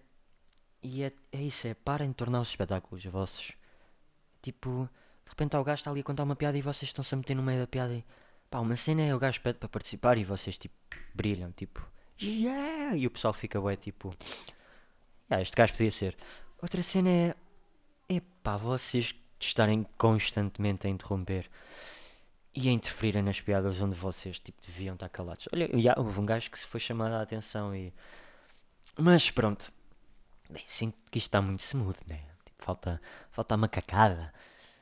E 0.82 1.02
é, 1.02 1.12
é 1.32 1.42
isso, 1.42 1.66
é 1.66 1.74
parem 1.74 2.08
de 2.08 2.14
tornar 2.14 2.40
os 2.40 2.48
espetáculos 2.48 3.04
vossos. 3.06 3.52
Tipo, 4.40 4.88
de 5.24 5.30
repente 5.30 5.56
há 5.56 5.60
o 5.60 5.64
gajo 5.64 5.80
está 5.80 5.90
ali 5.90 6.00
a 6.00 6.04
contar 6.04 6.22
uma 6.22 6.36
piada 6.36 6.56
e 6.56 6.62
vocês 6.62 6.88
estão-se 6.88 7.14
a 7.14 7.18
meter 7.18 7.34
no 7.34 7.42
meio 7.42 7.60
da 7.60 7.66
piada 7.66 7.94
e. 7.94 8.04
Pá, 8.50 8.60
uma 8.60 8.76
cena 8.76 9.02
é 9.02 9.14
o 9.14 9.18
gajo 9.18 9.40
pede 9.42 9.58
para 9.58 9.68
participar 9.68 10.16
e 10.16 10.24
vocês, 10.24 10.56
tipo, 10.56 10.74
brilham, 11.14 11.52
tipo. 11.52 11.86
Yeah! 12.20 12.96
E 12.96 13.06
o 13.06 13.10
pessoal 13.10 13.34
fica, 13.34 13.60
ué, 13.60 13.76
tipo. 13.76 14.14
Yeah, 15.30 15.42
este 15.42 15.54
gajo 15.54 15.72
podia 15.72 15.90
ser. 15.90 16.16
Outra 16.62 16.82
cena 16.82 17.10
é 17.10 17.34
Epá, 18.08 18.56
vocês 18.56 19.14
estarem 19.38 19.86
constantemente 19.98 20.86
a 20.86 20.90
interromper 20.90 21.48
e 22.54 22.68
a 22.68 22.72
interferirem 22.72 23.22
nas 23.22 23.40
piadas 23.40 23.80
onde 23.82 23.94
vocês 23.94 24.38
tipo, 24.38 24.60
deviam 24.66 24.94
estar 24.94 25.08
calados. 25.10 25.46
Olha, 25.52 25.68
já 25.78 25.94
houve 25.96 26.18
um 26.18 26.24
gajo 26.26 26.50
que 26.50 26.58
se 26.58 26.66
foi 26.66 26.80
chamado 26.80 27.12
a 27.12 27.22
atenção 27.22 27.74
e. 27.74 27.92
Mas 29.00 29.30
pronto. 29.30 29.72
Bem, 30.50 30.64
sinto 30.66 30.96
que 31.08 31.18
isto 31.18 31.28
está 31.28 31.40
muito 31.40 31.60
smooth, 31.60 31.98
né? 32.08 32.20
Tipo, 32.44 32.64
falta, 32.64 33.00
falta 33.30 33.54
a 33.54 33.56
macacada. 33.56 34.34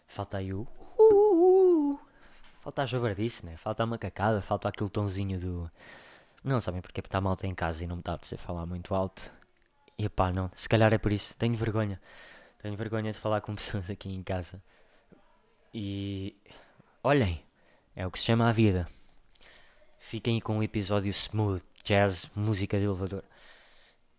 Falta 0.09 0.39
aí 0.39 0.55
o. 0.55 0.67
Uh, 0.99 1.99
falta 2.61 2.83
a 2.83 2.87
jabardice, 2.87 3.45
né? 3.45 3.59
Falta 3.59 3.83
a 3.83 3.87
macacada. 3.87 4.41
Falta 4.41 4.71
aquele 4.71 4.89
tonzinho 4.89 5.39
do. 5.39 5.71
Não 6.43 6.61
sabem 6.61 6.81
porque 6.81 7.01
está 7.01 7.21
malta 7.21 7.47
em 7.47 7.55
casa 7.55 7.85
e 7.85 7.87
não 7.87 7.97
me 7.97 8.01
está 8.01 8.15
a 8.15 8.17
dizer 8.17 8.39
falar 8.39 8.65
muito 8.65 8.95
alto. 8.95 9.31
E 9.99 10.09
pá, 10.09 10.33
não. 10.33 10.51
Se 10.55 10.67
calhar 10.67 10.93
é 10.95 10.99
por 10.99 11.13
isso. 11.13 11.37
Tenho 11.37 11.55
vergonha. 11.55 12.01
Tenho 12.63 12.75
vergonha 12.75 13.13
de 13.13 13.19
falar 13.19 13.43
com 13.43 13.53
pessoas 13.57 13.91
aqui 13.91 14.09
em 14.09 14.23
casa. 14.23 14.63
E 15.75 16.35
olhem, 17.03 17.45
é 17.95 18.07
o 18.07 18.11
que 18.11 18.19
se 18.19 18.25
chama 18.25 18.49
a 18.49 18.53
vida. 18.53 18.89
Fiquem 19.99 20.41
com 20.41 20.57
um 20.57 20.63
episódio 20.63 21.11
smooth, 21.11 21.63
jazz, 21.85 22.31
música 22.35 22.79
de 22.79 22.85
elevador. 22.85 23.23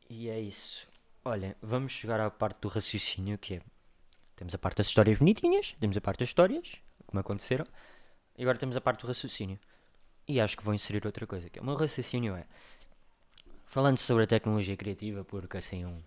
E 0.09 0.29
é 0.29 0.39
isso. 0.39 0.87
Olhem, 1.23 1.55
vamos 1.61 1.91
chegar 1.91 2.19
à 2.19 2.29
parte 2.29 2.61
do 2.61 2.67
raciocínio 2.67 3.37
que 3.37 3.55
é. 3.55 3.61
Temos 4.35 4.53
a 4.53 4.57
parte 4.57 4.77
das 4.77 4.87
histórias 4.87 5.17
bonitinhas, 5.17 5.75
temos 5.79 5.97
a 5.97 6.01
parte 6.01 6.19
das 6.19 6.29
histórias, 6.29 6.75
como 7.05 7.19
aconteceram, 7.19 7.65
e 8.37 8.43
agora 8.43 8.57
temos 8.57 8.77
a 8.77 8.81
parte 8.81 9.01
do 9.01 9.07
raciocínio. 9.07 9.59
E 10.27 10.39
acho 10.39 10.55
que 10.55 10.63
vou 10.63 10.73
inserir 10.73 11.05
outra 11.05 11.25
coisa, 11.25 11.49
que 11.49 11.57
é, 11.57 11.61
o 11.61 11.65
meu 11.65 11.75
raciocínio 11.75 12.35
é, 12.35 12.45
falando 13.65 13.97
sobre 13.97 14.23
a 14.23 14.27
tecnologia 14.27 14.77
criativa, 14.77 15.25
porque 15.25 15.57
assim 15.57 15.85
um, 15.85 16.01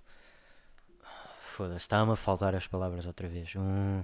Foda-se, 1.60 1.78
está-me 1.78 2.12
a 2.12 2.16
faltar 2.16 2.54
as 2.54 2.66
palavras 2.66 3.04
outra 3.04 3.28
vez. 3.28 3.54
Um. 3.56 4.02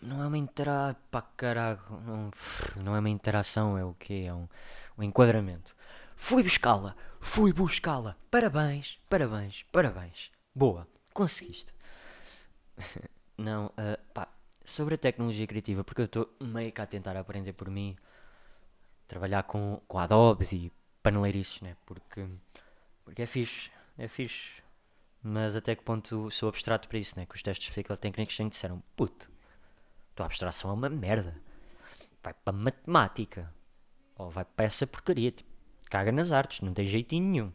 Não 0.00 0.22
é 0.22 0.26
uma 0.26 0.38
interação. 0.38 0.96
Pá, 1.10 1.22
caralho. 1.36 1.80
Não, 2.06 2.30
não 2.76 2.96
é 2.96 2.98
uma 3.00 3.10
interação, 3.10 3.76
é 3.76 3.84
o 3.84 3.94
quê? 3.94 4.24
É 4.26 4.32
um, 4.32 4.48
um 4.96 5.02
enquadramento. 5.02 5.76
Fui 6.16 6.42
buscá-la, 6.42 6.96
fui 7.24 7.52
buscá-la. 7.52 8.16
Parabéns, 8.30 8.98
parabéns, 9.08 9.64
parabéns. 9.72 10.30
Boa, 10.54 10.86
conseguiste. 11.12 11.72
não, 13.36 13.66
uh, 13.66 14.12
pá, 14.12 14.28
sobre 14.64 14.94
a 14.94 14.98
tecnologia 14.98 15.46
criativa, 15.46 15.82
porque 15.82 16.02
eu 16.02 16.06
estou 16.06 16.28
meio 16.40 16.70
que 16.70 16.80
a 16.80 16.86
tentar 16.86 17.16
aprender 17.16 17.52
por 17.52 17.70
mim, 17.70 17.96
trabalhar 19.08 19.42
com, 19.44 19.80
com 19.88 19.98
Adobes 19.98 20.52
e 20.52 20.72
paneleirices, 21.02 21.60
né? 21.60 21.76
Porque, 21.86 22.26
porque 23.04 23.22
é 23.22 23.26
fixe, 23.26 23.70
é 23.98 24.06
fixe 24.06 24.62
mas 25.26 25.56
até 25.56 25.74
que 25.74 25.82
ponto 25.82 26.30
sou 26.30 26.50
abstrato 26.50 26.86
para 26.86 26.98
isso, 26.98 27.18
né? 27.18 27.24
Que 27.24 27.34
os 27.34 27.42
testes 27.42 27.70
psicotécnicos 27.70 28.36
sempre 28.36 28.50
disseram: 28.50 28.82
puto, 28.94 29.30
tua 30.14 30.26
abstração 30.26 30.70
é 30.70 30.74
uma 30.74 30.90
merda. 30.90 31.34
Vai 32.22 32.34
para 32.34 32.52
matemática. 32.52 33.50
Ou 34.16 34.30
vai 34.30 34.44
para 34.44 34.66
essa 34.66 34.86
porcaria. 34.86 35.30
Tipo, 35.30 35.50
caga 35.94 36.10
nas 36.10 36.32
artes, 36.32 36.60
não 36.60 36.74
tem 36.74 36.84
jeitinho 36.84 37.30
nenhum. 37.30 37.52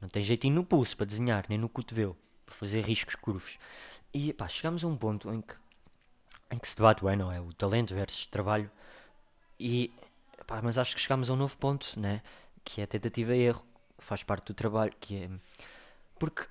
Não 0.00 0.08
tem 0.08 0.22
jeitinho 0.22 0.54
no 0.54 0.64
pulso 0.64 0.96
para 0.96 1.04
desenhar, 1.04 1.44
nem 1.46 1.58
no 1.58 1.68
cotovelo, 1.68 2.16
para 2.46 2.54
fazer 2.54 2.80
riscos 2.80 3.14
curvos. 3.14 3.58
E 4.14 4.32
pá, 4.32 4.48
chegamos 4.48 4.82
a 4.82 4.86
um 4.86 4.96
ponto 4.96 5.30
em 5.30 5.42
que, 5.42 5.54
em 6.50 6.56
que 6.56 6.66
se 6.66 6.74
debate, 6.74 7.04
ué, 7.04 7.14
não 7.14 7.30
é? 7.30 7.38
O 7.38 7.52
talento 7.52 7.94
versus 7.94 8.24
trabalho 8.24 8.70
E, 9.60 9.92
pá, 10.46 10.62
mas 10.62 10.78
acho 10.78 10.94
que 10.94 11.02
chegámos 11.02 11.28
a 11.28 11.34
um 11.34 11.36
novo 11.36 11.54
ponto, 11.58 12.00
né? 12.00 12.22
Que 12.64 12.80
é 12.80 12.84
a 12.84 12.86
tentativa 12.86 13.36
e 13.36 13.40
erro. 13.40 13.62
Faz 13.98 14.22
parte 14.22 14.46
do 14.46 14.54
trabalho, 14.54 14.94
que 14.98 15.24
é... 15.24 15.30
Porque 16.18 16.48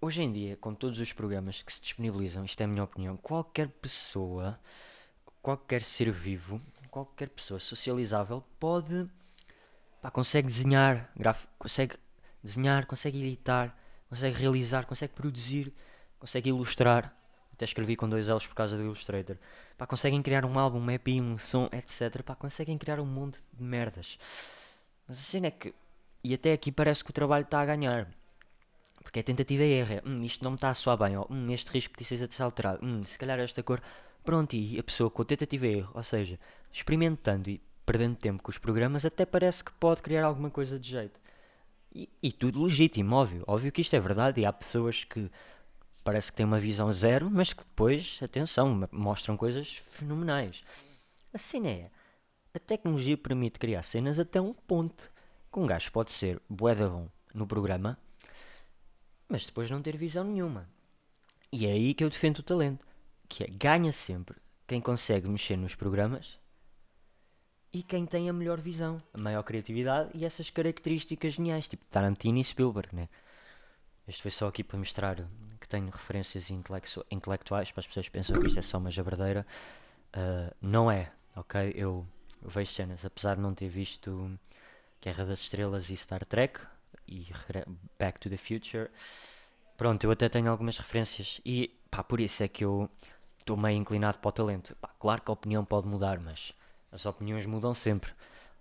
hoje 0.00 0.22
em 0.22 0.32
dia, 0.32 0.56
com 0.56 0.74
todos 0.74 0.98
os 0.98 1.12
programas 1.12 1.60
que 1.60 1.70
se 1.70 1.82
disponibilizam, 1.82 2.46
isto 2.46 2.58
é 2.62 2.64
a 2.64 2.68
minha 2.68 2.84
opinião, 2.84 3.18
qualquer 3.18 3.68
pessoa, 3.68 4.58
qualquer 5.42 5.82
ser 5.82 6.10
vivo, 6.10 6.62
qualquer 6.90 7.28
pessoa 7.28 7.60
socializável 7.60 8.42
pode, 8.58 9.06
pá, 10.02 10.10
consegue 10.10 10.48
desenhar, 10.48 11.10
graf... 11.16 11.46
consegue 11.58 11.94
desenhar, 12.42 12.84
consegue 12.86 13.22
editar, 13.22 13.74
consegue 14.10 14.36
realizar, 14.36 14.84
consegue 14.84 15.14
produzir, 15.14 15.72
consegue 16.18 16.50
ilustrar. 16.50 17.16
Até 17.52 17.64
escrevi 17.64 17.94
com 17.96 18.08
dois 18.08 18.28
L's 18.28 18.46
por 18.46 18.54
causa 18.54 18.76
do 18.76 18.82
Illustrator. 18.82 19.36
Pá, 19.78 19.86
conseguem 19.86 20.20
criar 20.22 20.44
um 20.44 20.58
álbum, 20.58 20.80
um 20.80 20.90
EP, 20.90 21.08
um 21.20 21.38
som, 21.38 21.68
etc. 21.70 22.22
Pá, 22.22 22.34
conseguem 22.34 22.76
criar 22.76 22.98
um 22.98 23.06
monte 23.06 23.38
de 23.52 23.62
merdas. 23.62 24.18
Mas 25.06 25.18
a 25.18 25.22
cena 25.22 25.46
é 25.46 25.50
que. 25.50 25.72
E 26.24 26.34
até 26.34 26.52
aqui 26.52 26.72
parece 26.72 27.04
que 27.04 27.10
o 27.10 27.12
trabalho 27.12 27.44
está 27.44 27.60
a 27.60 27.64
ganhar. 27.64 28.08
Porque 29.02 29.20
é 29.20 29.22
tentativa 29.22 29.62
e 29.62 29.72
erro. 29.72 29.94
É, 29.94 30.02
hum, 30.04 30.24
isto 30.24 30.42
não 30.42 30.52
me 30.52 30.56
está 30.56 30.70
a 30.70 30.74
soar 30.74 30.96
bem. 30.96 31.16
Ou, 31.16 31.26
hum, 31.30 31.50
este 31.50 31.70
risco 31.70 31.92
precisa 31.92 32.26
de 32.26 32.34
ser 32.34 32.42
alterado. 32.42 32.84
Hum, 32.84 33.02
se 33.04 33.18
calhar 33.18 33.38
esta 33.38 33.62
cor. 33.62 33.80
Pronto, 34.24 34.54
e 34.54 34.78
a 34.78 34.82
pessoa 34.82 35.10
com 35.10 35.24
tentativa 35.24 35.66
e 35.66 35.78
erro, 35.78 35.90
ou 35.94 36.02
seja, 36.02 36.38
experimentando 36.72 37.50
e 37.50 37.60
perdendo 37.84 38.16
tempo 38.16 38.42
com 38.42 38.50
os 38.50 38.58
programas, 38.58 39.04
até 39.04 39.26
parece 39.26 39.64
que 39.64 39.72
pode 39.72 40.02
criar 40.02 40.26
alguma 40.26 40.50
coisa 40.50 40.78
de 40.78 40.88
jeito. 40.88 41.20
E, 41.94 42.08
e 42.22 42.32
tudo 42.32 42.62
legítimo, 42.62 43.14
óbvio. 43.14 43.44
Óbvio 43.46 43.72
que 43.72 43.80
isto 43.80 43.94
é 43.94 44.00
verdade 44.00 44.40
e 44.40 44.46
há 44.46 44.52
pessoas 44.52 45.04
que 45.04 45.30
parece 46.02 46.30
que 46.30 46.36
têm 46.36 46.46
uma 46.46 46.58
visão 46.58 46.90
zero, 46.90 47.30
mas 47.30 47.52
que 47.52 47.64
depois, 47.64 48.18
atenção, 48.22 48.88
mostram 48.90 49.36
coisas 49.36 49.76
fenomenais. 49.84 50.62
A 51.32 51.38
cena 51.38 51.68
é, 51.68 51.90
a 52.54 52.58
tecnologia 52.58 53.16
permite 53.16 53.58
criar 53.58 53.82
cenas 53.82 54.18
até 54.18 54.40
um 54.40 54.52
ponto. 54.52 55.10
Que 55.52 55.58
um 55.58 55.66
gajo 55.66 55.92
pode 55.92 56.12
ser 56.12 56.40
bué 56.48 56.74
bom 56.74 57.08
no 57.34 57.46
programa, 57.46 57.98
mas 59.28 59.44
depois 59.44 59.70
não 59.70 59.82
ter 59.82 59.96
visão 59.96 60.24
nenhuma. 60.24 60.68
E 61.50 61.66
é 61.66 61.72
aí 61.72 61.92
que 61.92 62.02
eu 62.02 62.10
defendo 62.10 62.38
o 62.38 62.42
talento, 62.42 62.86
que 63.28 63.44
é 63.44 63.46
ganha 63.46 63.92
sempre 63.92 64.36
quem 64.66 64.80
consegue 64.80 65.28
mexer 65.28 65.56
nos 65.56 65.74
programas 65.74 66.38
e 67.72 67.82
quem 67.82 68.04
tem 68.04 68.28
a 68.28 68.32
melhor 68.32 68.60
visão, 68.60 69.02
a 69.14 69.18
maior 69.18 69.42
criatividade 69.42 70.10
e 70.14 70.24
essas 70.24 70.50
características 70.50 71.34
geniais, 71.34 71.66
tipo 71.66 71.84
Tarantino 71.86 72.38
e 72.38 72.44
Spielberg, 72.44 72.94
né? 72.94 73.08
Este 74.06 74.20
foi 74.20 74.30
só 74.30 74.48
aqui 74.48 74.62
para 74.62 74.78
mostrar 74.78 75.16
que 75.60 75.68
tenho 75.68 75.88
referências 75.88 76.50
intelectu 76.50 77.04
intelectuais, 77.10 77.70
para 77.70 77.80
as 77.80 77.86
pessoas 77.86 78.06
que 78.06 78.12
pensam 78.12 78.38
que 78.38 78.48
isto 78.48 78.58
é 78.58 78.62
só 78.62 78.78
uma 78.78 78.90
jabardeira. 78.90 79.46
Uh, 80.14 80.54
não 80.60 80.90
é, 80.90 81.12
ok? 81.36 81.72
Eu, 81.74 82.06
eu 82.42 82.50
vejo 82.50 82.72
cenas, 82.72 83.04
apesar 83.04 83.36
de 83.36 83.40
não 83.40 83.54
ter 83.54 83.68
visto 83.68 84.38
Guerra 85.00 85.24
das 85.24 85.40
Estrelas 85.40 85.88
e 85.88 85.96
Star 85.96 86.24
Trek 86.26 86.60
e 87.08 87.26
Back 87.98 88.18
to 88.20 88.28
the 88.28 88.36
Future. 88.36 88.90
Pronto, 89.76 90.04
eu 90.04 90.10
até 90.10 90.28
tenho 90.28 90.50
algumas 90.50 90.76
referências 90.76 91.40
e 91.44 91.74
pá, 91.90 92.04
por 92.04 92.20
isso 92.20 92.42
é 92.42 92.48
que 92.48 92.64
eu 92.64 92.90
estou 93.38 93.56
meio 93.56 93.78
inclinado 93.78 94.18
para 94.18 94.28
o 94.28 94.32
talento. 94.32 94.76
Pá, 94.76 94.88
claro 94.98 95.22
que 95.22 95.30
a 95.30 95.34
opinião 95.34 95.64
pode 95.64 95.86
mudar, 95.86 96.20
mas 96.20 96.52
as 96.92 97.06
opiniões 97.06 97.46
mudam 97.46 97.74
sempre. 97.74 98.12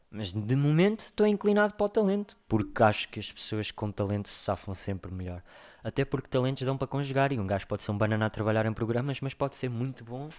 Mas 0.10 0.32
de 0.32 0.56
momento 0.56 1.02
estou 1.02 1.28
inclinado 1.28 1.74
para 1.74 1.86
o 1.86 1.90
talento, 1.90 2.36
porque 2.48 2.82
acho 2.84 3.10
que 3.10 3.20
as 3.20 3.32
pessoas 3.32 3.72
com 3.72 3.92
talento 3.92 4.28
se 4.28 4.36
safam 4.36 4.74
sempre 4.74 5.12
melhor. 5.12 5.44
Até 5.84 6.04
porque 6.04 6.28
talentos 6.28 6.64
dão 6.64 6.78
para 6.78 6.88
conjugar 6.88 7.32
e 7.32 7.40
um 7.40 7.48
gajo 7.48 7.68
pode 7.68 7.84
ser 7.84 7.92
um 7.92 7.98
banana 7.98 8.26
a 8.26 8.30
trabalhar 8.30 8.66
em 8.66 8.74
programas, 8.74 9.20
mas 9.22 9.34
pode 9.34 9.56
ser 9.56 9.70
muito 9.70 10.04
bom 10.04 10.30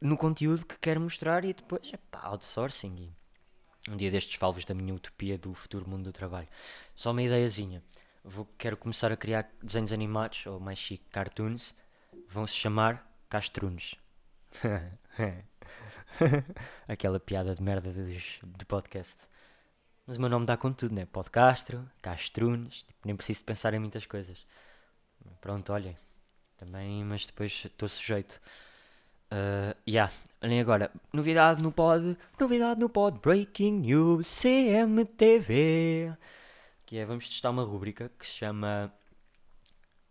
no 0.00 0.16
conteúdo 0.16 0.66
que 0.66 0.78
quer 0.78 0.98
mostrar 0.98 1.44
e 1.44 1.54
depois, 1.54 1.90
pá, 2.10 2.20
outsourcing. 2.24 3.12
Um 3.88 3.96
dia 3.96 4.10
destes 4.10 4.34
falvos 4.34 4.64
da 4.64 4.74
minha 4.74 4.94
utopia 4.94 5.38
do 5.38 5.54
futuro 5.54 5.88
mundo 5.88 6.04
do 6.04 6.12
trabalho. 6.12 6.48
Só 6.94 7.12
uma 7.12 7.22
ideiazinha. 7.22 7.82
Vou, 8.24 8.46
quero 8.58 8.76
começar 8.76 9.12
a 9.12 9.16
criar 9.16 9.48
desenhos 9.62 9.92
animados, 9.92 10.44
ou 10.46 10.58
mais 10.58 10.78
chique, 10.78 11.04
cartoons. 11.10 11.74
Vão 12.28 12.46
se 12.46 12.54
chamar 12.54 13.08
Castrunes. 13.28 13.94
Aquela 16.88 17.20
piada 17.20 17.54
de 17.54 17.62
merda 17.62 17.92
dos, 17.92 18.38
do 18.42 18.66
podcast. 18.66 19.16
Mas 20.06 20.16
o 20.16 20.20
meu 20.20 20.30
nome 20.30 20.46
dá 20.46 20.56
com 20.56 20.72
tudo, 20.72 20.94
né? 20.94 21.04
Podcastro, 21.06 21.84
Castrunes, 22.00 22.84
tipo, 22.86 23.00
nem 23.04 23.16
preciso 23.16 23.44
pensar 23.44 23.74
em 23.74 23.78
muitas 23.78 24.06
coisas. 24.06 24.46
Pronto, 25.40 25.72
olhem. 25.72 25.96
Também, 26.56 27.04
mas 27.04 27.26
depois 27.26 27.64
estou 27.64 27.88
sujeito. 27.88 28.40
Uh, 29.30 29.76
yeah. 29.88 30.12
Olhem 30.42 30.60
agora, 30.60 30.90
novidade 31.12 31.62
no 31.62 31.72
pod, 31.72 32.16
novidade 32.38 32.78
no 32.78 32.88
pod, 32.88 33.18
Breaking 33.18 33.80
News 33.80 34.28
CMTV. 34.40 36.16
Que 36.84 36.98
é, 36.98 37.04
vamos 37.04 37.28
testar 37.28 37.50
uma 37.50 37.64
rúbrica 37.64 38.10
que 38.16 38.26
se 38.26 38.34
chama 38.34 38.92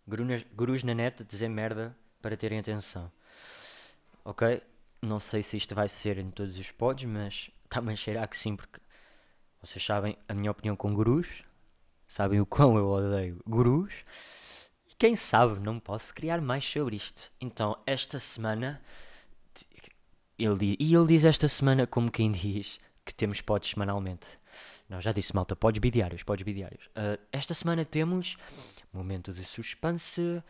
Gurus, 0.06 0.82
na 0.82 0.94
net 0.94 1.24
dizer 1.24 1.48
merda 1.48 1.96
para 2.20 2.36
terem 2.36 2.58
atenção. 2.58 3.10
Ok? 4.24 4.62
Não 5.06 5.20
sei 5.20 5.40
se 5.40 5.56
isto 5.56 5.72
vai 5.72 5.88
ser 5.88 6.18
em 6.18 6.32
todos 6.32 6.58
os 6.58 6.70
pods, 6.72 7.08
mas 7.08 7.48
a 7.70 7.94
cheirar 7.94 8.28
que 8.28 8.36
sim, 8.36 8.56
porque 8.56 8.80
vocês 9.60 9.84
sabem 9.84 10.18
a 10.28 10.34
minha 10.34 10.50
opinião 10.50 10.74
com 10.74 10.92
gurus, 10.92 11.44
sabem 12.08 12.40
o 12.40 12.46
quão 12.46 12.76
eu 12.76 12.88
odeio 12.88 13.40
gurus, 13.46 13.94
e 14.90 14.94
quem 14.98 15.14
sabe 15.14 15.60
não 15.60 15.78
posso 15.78 16.12
criar 16.12 16.40
mais 16.40 16.64
sobre 16.64 16.96
isto. 16.96 17.30
Então, 17.40 17.78
esta 17.86 18.18
semana, 18.18 18.82
ele 20.36 20.58
diz, 20.58 20.76
e 20.80 20.92
ele 20.92 21.06
diz 21.06 21.24
esta 21.24 21.46
semana 21.46 21.86
como 21.86 22.10
quem 22.10 22.32
diz 22.32 22.80
que 23.04 23.14
temos 23.14 23.40
pods 23.40 23.70
semanalmente. 23.70 24.26
Não, 24.88 25.00
já 25.00 25.12
disse 25.12 25.32
malta, 25.32 25.54
podes 25.54 25.78
bidiários, 25.78 26.24
podes 26.24 26.44
bidiários. 26.44 26.86
Uh, 26.86 27.16
esta 27.30 27.54
semana 27.54 27.84
temos 27.84 28.36
momento 28.92 29.32
de 29.32 29.44
suspense. 29.44 30.42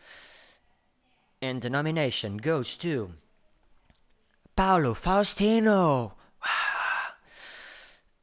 And 1.43 1.59
the 1.59 1.69
nomination 1.69 2.37
goes 2.37 2.75
to 2.77 3.13
Paulo 4.57 4.95
Faustino. 4.95 6.17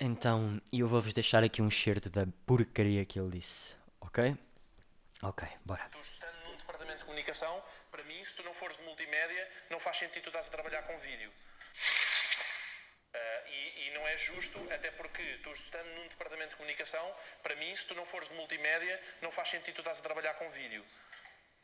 Então, 0.00 0.60
eu 0.72 0.88
vou-vos 0.88 1.12
deixar 1.12 1.44
aqui 1.44 1.62
um 1.62 1.70
certo 1.70 2.10
da 2.10 2.26
porcaria 2.44 3.06
que 3.06 3.20
ele 3.20 3.38
disse, 3.38 3.76
ok? 4.00 4.36
Ok, 5.22 5.46
bora. 5.64 5.88
Tu 5.92 6.00
estando 6.00 6.36
num 6.44 6.56
departamento 6.56 6.98
de 6.98 7.04
comunicação, 7.04 7.62
para 7.88 8.02
mim, 8.02 8.24
se 8.24 8.34
tu 8.34 8.42
não 8.42 8.52
fores 8.52 8.76
de 8.76 8.82
multimédia, 8.82 9.48
não 9.70 9.78
faz 9.78 9.98
sentido 9.98 10.24
tu 10.24 10.30
estás 10.30 10.48
a 10.48 10.50
trabalhar 10.50 10.82
com 10.82 10.98
vídeo. 10.98 11.30
Uh, 11.30 13.48
e, 13.48 13.86
e, 13.86 13.90
não 13.94 14.04
é 14.08 14.16
justo, 14.16 14.58
até 14.72 14.90
porque 14.90 15.38
tu 15.44 15.52
estando 15.52 15.88
num 15.94 16.08
departamento 16.08 16.50
de 16.50 16.56
comunicação, 16.56 17.14
para 17.44 17.54
mim, 17.54 17.76
se 17.76 17.86
tu 17.86 17.94
não 17.94 18.04
fores 18.04 18.28
de 18.28 18.34
multimédia, 18.34 19.00
não 19.22 19.30
faz 19.30 19.50
sentido 19.50 19.76
tu 19.76 19.82
estás 19.82 20.00
a 20.00 20.02
trabalhar 20.02 20.34
com 20.34 20.50
vídeo. 20.50 20.84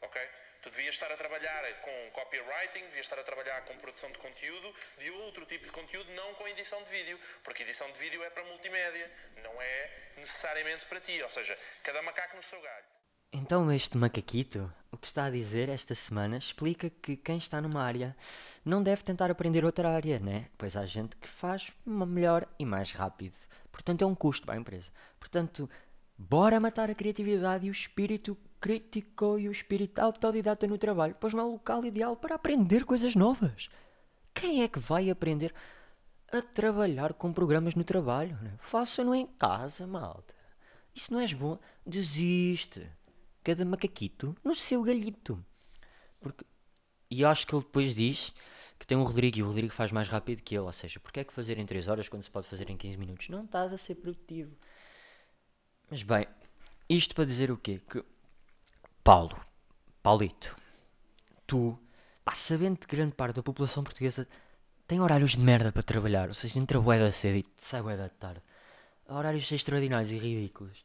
Ok? 0.03 0.21
Tu 0.63 0.71
devias 0.71 0.95
estar 0.95 1.11
a 1.11 1.17
trabalhar 1.17 1.63
com 1.81 2.11
copywriting, 2.13 2.85
devias 2.87 3.07
estar 3.07 3.19
a 3.19 3.23
trabalhar 3.23 3.63
com 3.63 3.77
produção 3.79 4.11
de 4.13 4.19
conteúdo, 4.19 4.75
de 4.99 5.11
outro 5.11 5.47
tipo 5.47 5.65
de 5.65 5.73
conteúdo, 5.73 6.11
não 6.13 6.35
com 6.35 6.47
edição 6.49 6.83
de 6.83 6.91
vídeo, 6.91 7.19
porque 7.43 7.63
edição 7.63 7.91
de 7.93 7.99
vídeo 7.99 8.23
é 8.23 8.29
para 8.29 8.45
multimédia, 8.45 9.11
não 9.43 9.63
é 9.63 9.91
necessariamente 10.19 10.85
para 10.85 11.01
ti. 11.01 11.23
Ou 11.23 11.31
seja, 11.31 11.59
cada 11.83 12.03
macaco 12.03 12.37
no 12.37 12.43
seu 12.43 12.61
galho. 12.61 12.85
Então, 13.33 13.73
este 13.73 13.97
macaquito, 13.97 14.71
o 14.91 14.99
que 14.99 15.07
está 15.07 15.27
a 15.27 15.31
dizer 15.31 15.69
esta 15.69 15.95
semana, 15.95 16.37
explica 16.37 16.91
que 16.91 17.17
quem 17.17 17.39
está 17.39 17.61
numa 17.61 17.83
área 17.83 18.15
não 18.65 18.83
deve 18.83 19.03
tentar 19.03 19.31
aprender 19.31 19.65
outra 19.65 19.89
área, 19.89 20.19
né? 20.19 20.51
Pois 20.59 20.77
há 20.77 20.85
gente 20.85 21.17
que 21.17 21.29
faz 21.29 21.73
melhor 21.87 22.47
e 22.59 22.67
mais 22.67 22.91
rápido. 22.93 23.39
Portanto, 23.71 24.03
é 24.03 24.07
um 24.07 24.17
custo 24.17 24.45
para 24.45 24.57
a 24.57 24.59
empresa. 24.59 24.91
Portanto, 25.19 25.71
bora 26.19 26.59
matar 26.59 26.91
a 26.91 26.95
criatividade 26.95 27.67
e 27.67 27.71
o 27.71 27.73
espírito 27.73 28.37
crítico 28.61 29.39
e 29.39 29.49
o 29.49 29.53
espírito 29.53 29.99
autodidata 29.99 30.67
no 30.67 30.77
trabalho, 30.77 31.17
pois 31.19 31.33
não 31.33 31.41
é 31.41 31.45
o 31.47 31.53
local 31.53 31.85
ideal 31.85 32.17
para 32.17 32.35
aprender 32.35 32.85
coisas 32.85 33.15
novas. 33.15 33.69
Quem 34.35 34.63
é 34.63 34.69
que 34.69 34.79
vai 34.79 35.11
aprender 35.11 35.55
a 36.31 36.43
trabalhar 36.43 37.15
com 37.15 37.33
programas 37.33 37.75
no 37.75 37.83
trabalho? 37.83 38.37
Né? 38.43 38.55
Faça-no 38.59 39.15
em 39.15 39.27
casa, 39.27 39.87
malta. 39.87 40.35
Isso 40.95 41.13
não 41.13 41.21
és 41.21 41.33
bom, 41.33 41.59
desiste. 41.87 42.87
Cada 43.43 43.65
macaquito 43.65 44.37
no 44.45 44.55
seu 44.55 44.83
galhito. 44.83 45.43
Porque... 46.21 46.45
E 47.11 47.25
acho 47.25 47.47
que 47.47 47.55
ele 47.55 47.65
depois 47.65 47.95
diz 47.95 48.33
que 48.79 48.87
tem 48.87 48.97
um 48.97 49.03
Rodrigo 49.03 49.39
e 49.39 49.43
o 49.43 49.47
Rodrigo 49.47 49.73
faz 49.73 49.91
mais 49.91 50.09
rápido 50.09 50.43
que 50.43 50.55
ele. 50.55 50.65
Ou 50.65 50.73
seja, 50.73 51.01
porque 51.01 51.21
é 51.21 51.25
que 51.25 51.33
fazer 51.33 51.59
em 51.59 51.67
3 51.67 51.89
horas 51.89 52.09
quando 52.09 52.23
se 52.23 52.31
pode 52.31 52.47
fazer 52.47 52.69
em 52.71 52.77
15 52.77 52.97
minutos? 52.99 53.29
Não 53.29 53.45
estás 53.45 53.73
a 53.73 53.79
ser 53.79 53.97
produtivo. 53.97 54.55
Mas 55.91 56.03
bem, 56.03 56.27
isto 56.89 57.15
para 57.15 57.25
dizer 57.25 57.51
o 57.51 57.57
quê? 57.57 57.81
Que 57.89 58.05
Paulo, 59.03 59.35
Paulito, 60.03 60.55
tu, 61.47 61.79
pá, 62.25 62.35
sabendo 62.35 62.79
que 62.79 62.87
grande 62.87 63.15
parte 63.15 63.37
da 63.37 63.43
população 63.43 63.83
portuguesa 63.83 64.29
tem 64.87 65.01
horários 65.01 65.33
de 65.33 65.41
merda 65.41 65.73
para 65.73 65.83
trabalhar, 65.83 66.29
ou 66.29 66.35
seja, 66.35 66.59
entra 66.59 66.81
bué 66.81 66.99
da 66.99 67.11
cedo 67.11 67.39
e 67.39 67.45
sai 67.59 67.81
bué 67.81 67.97
da 67.97 68.09
tarde, 68.09 68.43
horários 69.09 69.51
extraordinários 69.51 70.13
e 70.13 70.19
ridículos. 70.19 70.85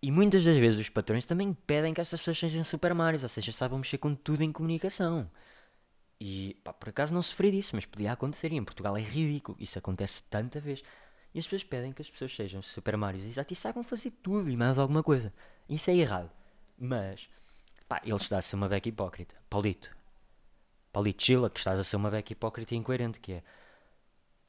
E 0.00 0.10
muitas 0.10 0.44
das 0.44 0.56
vezes 0.56 0.78
os 0.80 0.88
patrões 0.88 1.24
também 1.24 1.52
pedem 1.52 1.92
que 1.92 2.00
estas 2.00 2.20
pessoas 2.20 2.38
sejam 2.38 2.64
super 2.64 2.94
mares, 2.94 3.22
ou 3.22 3.28
seja, 3.28 3.52
saibam 3.52 3.78
mexer 3.78 3.98
com 3.98 4.14
tudo 4.14 4.42
em 4.42 4.52
comunicação. 4.52 5.28
E 6.20 6.56
pá, 6.64 6.72
por 6.72 6.88
acaso 6.88 7.12
não 7.12 7.20
sofri 7.20 7.50
disso, 7.50 7.74
mas 7.74 7.84
podia 7.84 8.12
acontecer. 8.12 8.52
E 8.52 8.56
em 8.56 8.64
Portugal 8.64 8.96
é 8.96 9.00
ridículo. 9.00 9.56
Isso 9.60 9.78
acontece 9.78 10.22
tanta 10.24 10.60
vez. 10.60 10.82
E 11.34 11.38
as 11.38 11.46
pessoas 11.46 11.64
pedem 11.64 11.92
que 11.92 12.02
as 12.02 12.10
pessoas 12.10 12.34
sejam 12.34 12.62
Super 12.62 12.96
Marios 12.96 13.24
exato 13.24 13.52
e 13.52 13.56
saibam 13.56 13.82
fazer 13.82 14.12
tudo 14.22 14.48
e 14.48 14.56
mais 14.56 14.78
alguma 14.78 15.02
coisa. 15.02 15.32
Isso 15.68 15.90
é 15.90 15.96
errado. 15.96 16.30
Mas, 16.78 17.28
pá, 17.88 18.00
ele 18.04 18.14
está 18.14 18.38
a 18.38 18.42
ser 18.42 18.56
uma 18.56 18.68
beca 18.68 18.88
hipócrita. 18.88 19.34
Paulito. 19.50 19.96
Paulito 20.92 21.22
Chila, 21.22 21.50
que 21.50 21.58
estás 21.58 21.78
a 21.78 21.84
ser 21.84 21.96
uma 21.96 22.10
beca 22.10 22.32
hipócrita 22.32 22.74
e 22.74 22.78
incoerente, 22.78 23.18
que 23.18 23.34
é. 23.34 23.42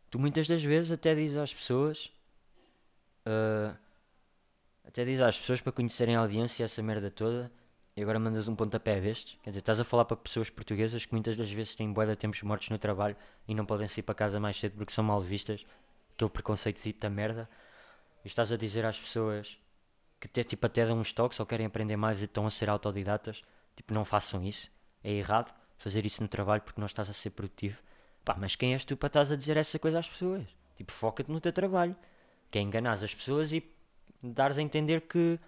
Tu 0.09 0.19
muitas 0.19 0.47
das 0.47 0.63
vezes 0.63 0.91
até 0.91 1.15
dizes 1.15 1.37
às 1.37 1.53
pessoas. 1.53 2.11
Uh, 3.25 3.75
até 4.83 5.05
dizes 5.05 5.21
às 5.21 5.37
pessoas 5.37 5.61
para 5.61 5.71
conhecerem 5.71 6.15
a 6.15 6.19
audiência 6.19 6.63
essa 6.63 6.81
merda 6.81 7.11
toda 7.11 7.51
e 7.95 8.01
agora 8.01 8.17
mandas 8.17 8.47
um 8.47 8.55
pontapé 8.55 8.99
destes. 9.01 9.37
Quer 9.43 9.49
dizer, 9.51 9.59
estás 9.59 9.79
a 9.79 9.83
falar 9.83 10.05
para 10.05 10.17
pessoas 10.17 10.49
portuguesas 10.49 11.05
que 11.05 11.11
muitas 11.11 11.35
das 11.35 11.51
vezes 11.51 11.75
têm 11.75 11.91
boia 11.91 12.09
de 12.09 12.15
tempos 12.15 12.41
mortos 12.43 12.69
no 12.69 12.77
trabalho 12.79 13.15
e 13.47 13.53
não 13.53 13.65
podem 13.65 13.87
sair 13.87 14.03
para 14.03 14.15
casa 14.15 14.39
mais 14.39 14.57
cedo 14.57 14.77
porque 14.77 14.93
são 14.93 15.03
mal 15.03 15.21
vistas. 15.21 15.65
Aquele 16.15 16.29
preconceito 16.29 16.81
da 16.99 17.09
merda. 17.09 17.49
E 18.23 18.27
estás 18.27 18.51
a 18.51 18.57
dizer 18.57 18.85
às 18.85 18.99
pessoas 18.99 19.59
que 20.19 20.27
até, 20.27 20.43
tipo, 20.43 20.65
até 20.65 20.85
dão 20.85 20.99
uns 20.99 21.13
toques 21.13 21.39
ou 21.39 21.45
querem 21.45 21.65
aprender 21.65 21.95
mais 21.95 22.21
e 22.21 22.25
estão 22.25 22.45
a 22.45 22.51
ser 22.51 22.69
autodidatas. 22.69 23.41
Tipo, 23.75 23.93
não 23.93 24.03
façam 24.03 24.43
isso. 24.43 24.69
É 25.03 25.11
errado 25.11 25.53
fazer 25.77 26.05
isso 26.05 26.21
no 26.21 26.27
trabalho 26.27 26.61
porque 26.61 26.79
não 26.79 26.87
estás 26.87 27.09
a 27.09 27.13
ser 27.13 27.29
produtivo. 27.29 27.81
Pá, 28.25 28.35
mas 28.37 28.55
quem 28.55 28.73
és 28.73 28.83
tu 28.83 28.97
para 28.97 29.07
estás 29.07 29.31
a 29.31 29.35
dizer 29.35 29.55
essa 29.55 29.79
coisa 29.79 29.99
às 29.99 30.09
pessoas? 30.09 30.45
Tipo, 30.75 30.91
foca-te 30.91 31.31
no 31.31 31.39
teu 31.39 31.53
trabalho. 31.53 31.95
Que 32.51 32.59
é 32.59 32.61
enganar 32.61 32.93
as 32.93 33.13
pessoas 33.13 33.53
e 33.53 33.63
dares 34.21 34.57
a 34.57 34.61
entender 34.61 35.01
que 35.01 35.39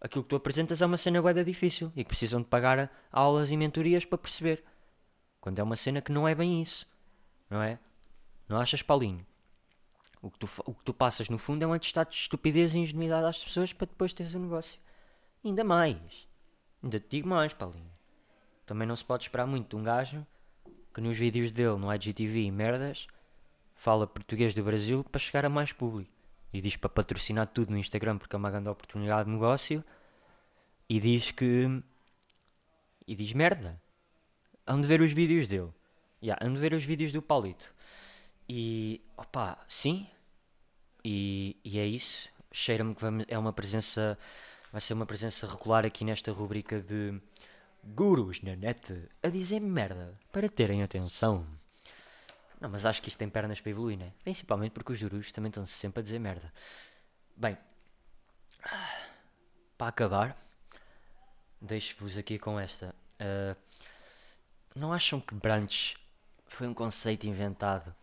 aquilo 0.00 0.22
que 0.22 0.30
tu 0.30 0.36
apresentas 0.36 0.82
é 0.82 0.86
uma 0.86 0.98
cena 0.98 1.22
bué 1.22 1.32
difícil 1.42 1.90
e 1.96 2.04
que 2.04 2.08
precisam 2.08 2.42
de 2.42 2.48
pagar 2.48 2.90
aulas 3.10 3.50
e 3.50 3.56
mentorias 3.56 4.04
para 4.04 4.18
perceber. 4.18 4.62
Quando 5.40 5.58
é 5.58 5.62
uma 5.62 5.76
cena 5.76 6.02
que 6.02 6.12
não 6.12 6.28
é 6.28 6.34
bem 6.34 6.60
isso. 6.60 6.86
Não 7.48 7.62
é? 7.62 7.78
Não 8.48 8.58
achas, 8.58 8.82
Paulinho? 8.82 9.24
O 10.24 10.30
que 10.30 10.38
tu, 10.38 10.48
o 10.64 10.72
que 10.72 10.82
tu 10.82 10.94
passas 10.94 11.28
no 11.28 11.36
fundo 11.36 11.62
é 11.62 11.66
um 11.66 11.74
atestado 11.74 12.08
de 12.08 12.16
estupidez 12.16 12.74
e 12.74 12.78
ingenuidade 12.78 13.26
às 13.26 13.44
pessoas 13.44 13.74
para 13.74 13.86
depois 13.86 14.14
teres 14.14 14.32
o 14.32 14.38
um 14.38 14.42
negócio. 14.44 14.80
Ainda 15.44 15.62
mais. 15.62 15.98
Ainda 16.82 16.98
te 16.98 17.08
digo 17.10 17.28
mais, 17.28 17.52
Paulinho. 17.52 17.90
Também 18.64 18.88
não 18.88 18.96
se 18.96 19.04
pode 19.04 19.24
esperar 19.24 19.46
muito 19.46 19.68
de 19.68 19.76
um 19.76 19.84
gajo 19.84 20.26
que 20.94 21.00
nos 21.02 21.18
vídeos 21.18 21.50
dele 21.50 21.76
no 21.76 21.94
IGTV 21.94 22.44
e 22.44 22.50
merdas 22.50 23.06
fala 23.74 24.06
português 24.06 24.54
do 24.54 24.64
Brasil 24.64 25.04
para 25.04 25.18
chegar 25.18 25.44
a 25.44 25.50
mais 25.50 25.72
público 25.72 26.10
e 26.54 26.60
diz 26.62 26.74
para 26.74 26.88
patrocinar 26.88 27.46
tudo 27.46 27.72
no 27.72 27.76
Instagram 27.76 28.16
porque 28.16 28.34
é 28.34 28.38
uma 28.38 28.50
grande 28.50 28.70
oportunidade 28.70 29.26
de 29.26 29.34
negócio 29.34 29.84
e 30.88 30.98
diz 30.98 31.32
que. 31.32 31.82
e 33.06 33.14
diz 33.14 33.34
merda. 33.34 33.78
Ando 34.66 34.88
ver 34.88 35.02
os 35.02 35.12
vídeos 35.12 35.46
dele. 35.46 35.70
Yeah, 36.22 36.42
ando 36.42 36.58
ver 36.58 36.72
os 36.72 36.82
vídeos 36.82 37.12
do 37.12 37.20
Paulito. 37.20 37.74
E. 38.48 39.02
opá, 39.18 39.62
sim. 39.68 40.06
E, 41.04 41.56
e 41.64 41.78
é 41.78 41.86
isso. 41.86 42.28
Cheira-me 42.50 42.94
que 42.94 43.00
vamos, 43.00 43.26
é 43.28 43.38
uma 43.38 43.52
presença. 43.52 44.18
vai 44.72 44.80
ser 44.80 44.94
uma 44.94 45.06
presença 45.06 45.46
regular 45.46 45.84
aqui 45.84 46.04
nesta 46.04 46.32
rubrica 46.32 46.80
de. 46.80 47.20
Gurus 47.86 48.40
na 48.40 48.56
net 48.56 49.10
a 49.22 49.28
dizer 49.28 49.60
merda 49.60 50.18
para 50.32 50.48
terem 50.48 50.82
atenção. 50.82 51.46
Não, 52.58 52.70
mas 52.70 52.86
acho 52.86 53.02
que 53.02 53.10
isto 53.10 53.18
tem 53.18 53.28
pernas 53.28 53.60
para 53.60 53.70
evoluir, 53.70 53.98
né? 53.98 54.10
Principalmente 54.22 54.72
porque 54.72 54.92
os 54.92 54.98
jurus 54.98 55.30
também 55.30 55.50
estão 55.50 55.66
sempre 55.66 56.00
a 56.00 56.02
dizer 56.02 56.18
merda. 56.18 56.50
Bem, 57.36 57.58
para 59.76 59.88
acabar, 59.88 60.36
deixo-vos 61.60 62.16
aqui 62.16 62.38
com 62.38 62.58
esta. 62.58 62.94
Uh, 63.20 63.54
não 64.74 64.92
acham 64.92 65.20
que 65.20 65.34
brunch 65.34 65.96
foi 66.46 66.66
um 66.66 66.74
conceito 66.74 67.26
inventado 67.26 67.94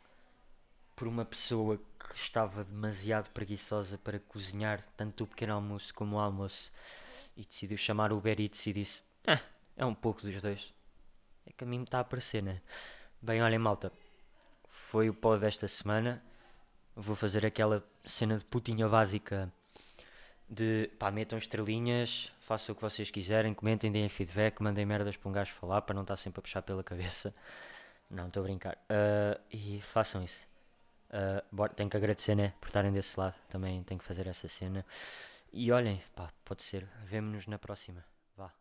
por 0.95 1.07
uma 1.07 1.25
pessoa 1.25 1.81
que 2.11 2.17
estava 2.17 2.63
demasiado 2.65 3.29
preguiçosa 3.29 3.97
para 3.97 4.19
cozinhar 4.19 4.83
tanto 4.97 5.23
o 5.23 5.27
pequeno 5.27 5.53
almoço 5.53 5.93
como 5.93 6.17
o 6.17 6.19
almoço 6.19 6.71
e 7.37 7.45
decidiu 7.45 7.77
chamar 7.77 8.11
o 8.11 8.17
Uber 8.17 8.39
Eats 8.39 8.67
e 8.67 8.73
disse: 8.73 9.01
ah, 9.25 9.39
é 9.77 9.85
um 9.85 9.95
pouco 9.95 10.21
dos 10.21 10.41
dois. 10.41 10.73
É 11.45 11.51
que 11.53 11.63
a 11.63 11.67
mim 11.67 11.79
me 11.79 11.83
está 11.85 11.99
a 11.99 12.01
aparecer, 12.01 12.43
né? 12.43 12.61
Bem, 13.21 13.41
olhem, 13.41 13.57
malta 13.57 13.91
foi 14.67 15.09
o 15.09 15.13
pó 15.13 15.37
desta 15.37 15.67
semana. 15.67 16.21
Vou 16.95 17.15
fazer 17.15 17.45
aquela 17.45 17.81
cena 18.03 18.37
de 18.37 18.43
putinha 18.43 18.89
básica 18.89 19.51
de 20.49 20.89
pá, 20.99 21.09
metam 21.09 21.39
estrelinhas, 21.39 22.29
façam 22.41 22.73
o 22.73 22.75
que 22.75 22.81
vocês 22.81 23.09
quiserem, 23.09 23.53
comentem, 23.53 23.89
deem 23.89 24.09
feedback, 24.09 24.61
mandem 24.61 24.85
merdas 24.85 25.15
para 25.15 25.29
um 25.29 25.31
gajo 25.31 25.53
falar 25.53 25.81
para 25.83 25.95
não 25.95 26.01
estar 26.01 26.17
sempre 26.17 26.39
a 26.39 26.41
puxar 26.41 26.61
pela 26.61 26.83
cabeça. 26.83 27.33
Não, 28.09 28.27
estou 28.27 28.41
a 28.41 28.43
brincar. 28.43 28.75
Uh, 28.75 29.39
e 29.49 29.81
façam 29.93 30.21
isso. 30.21 30.50
Uh, 31.11 31.43
bora, 31.51 31.73
tenho 31.73 31.89
que 31.89 31.97
agradecer, 31.97 32.35
né? 32.35 32.53
Por 32.61 32.67
estarem 32.67 32.91
desse 32.91 33.19
lado. 33.19 33.35
Também 33.49 33.83
tenho 33.83 33.99
que 33.99 34.05
fazer 34.05 34.27
essa 34.27 34.47
cena. 34.47 34.85
E 35.51 35.71
olhem, 35.71 36.01
pá, 36.15 36.31
pode 36.45 36.63
ser. 36.63 36.87
Vemo-nos 37.05 37.47
na 37.47 37.59
próxima. 37.59 38.03
Vá. 38.37 38.51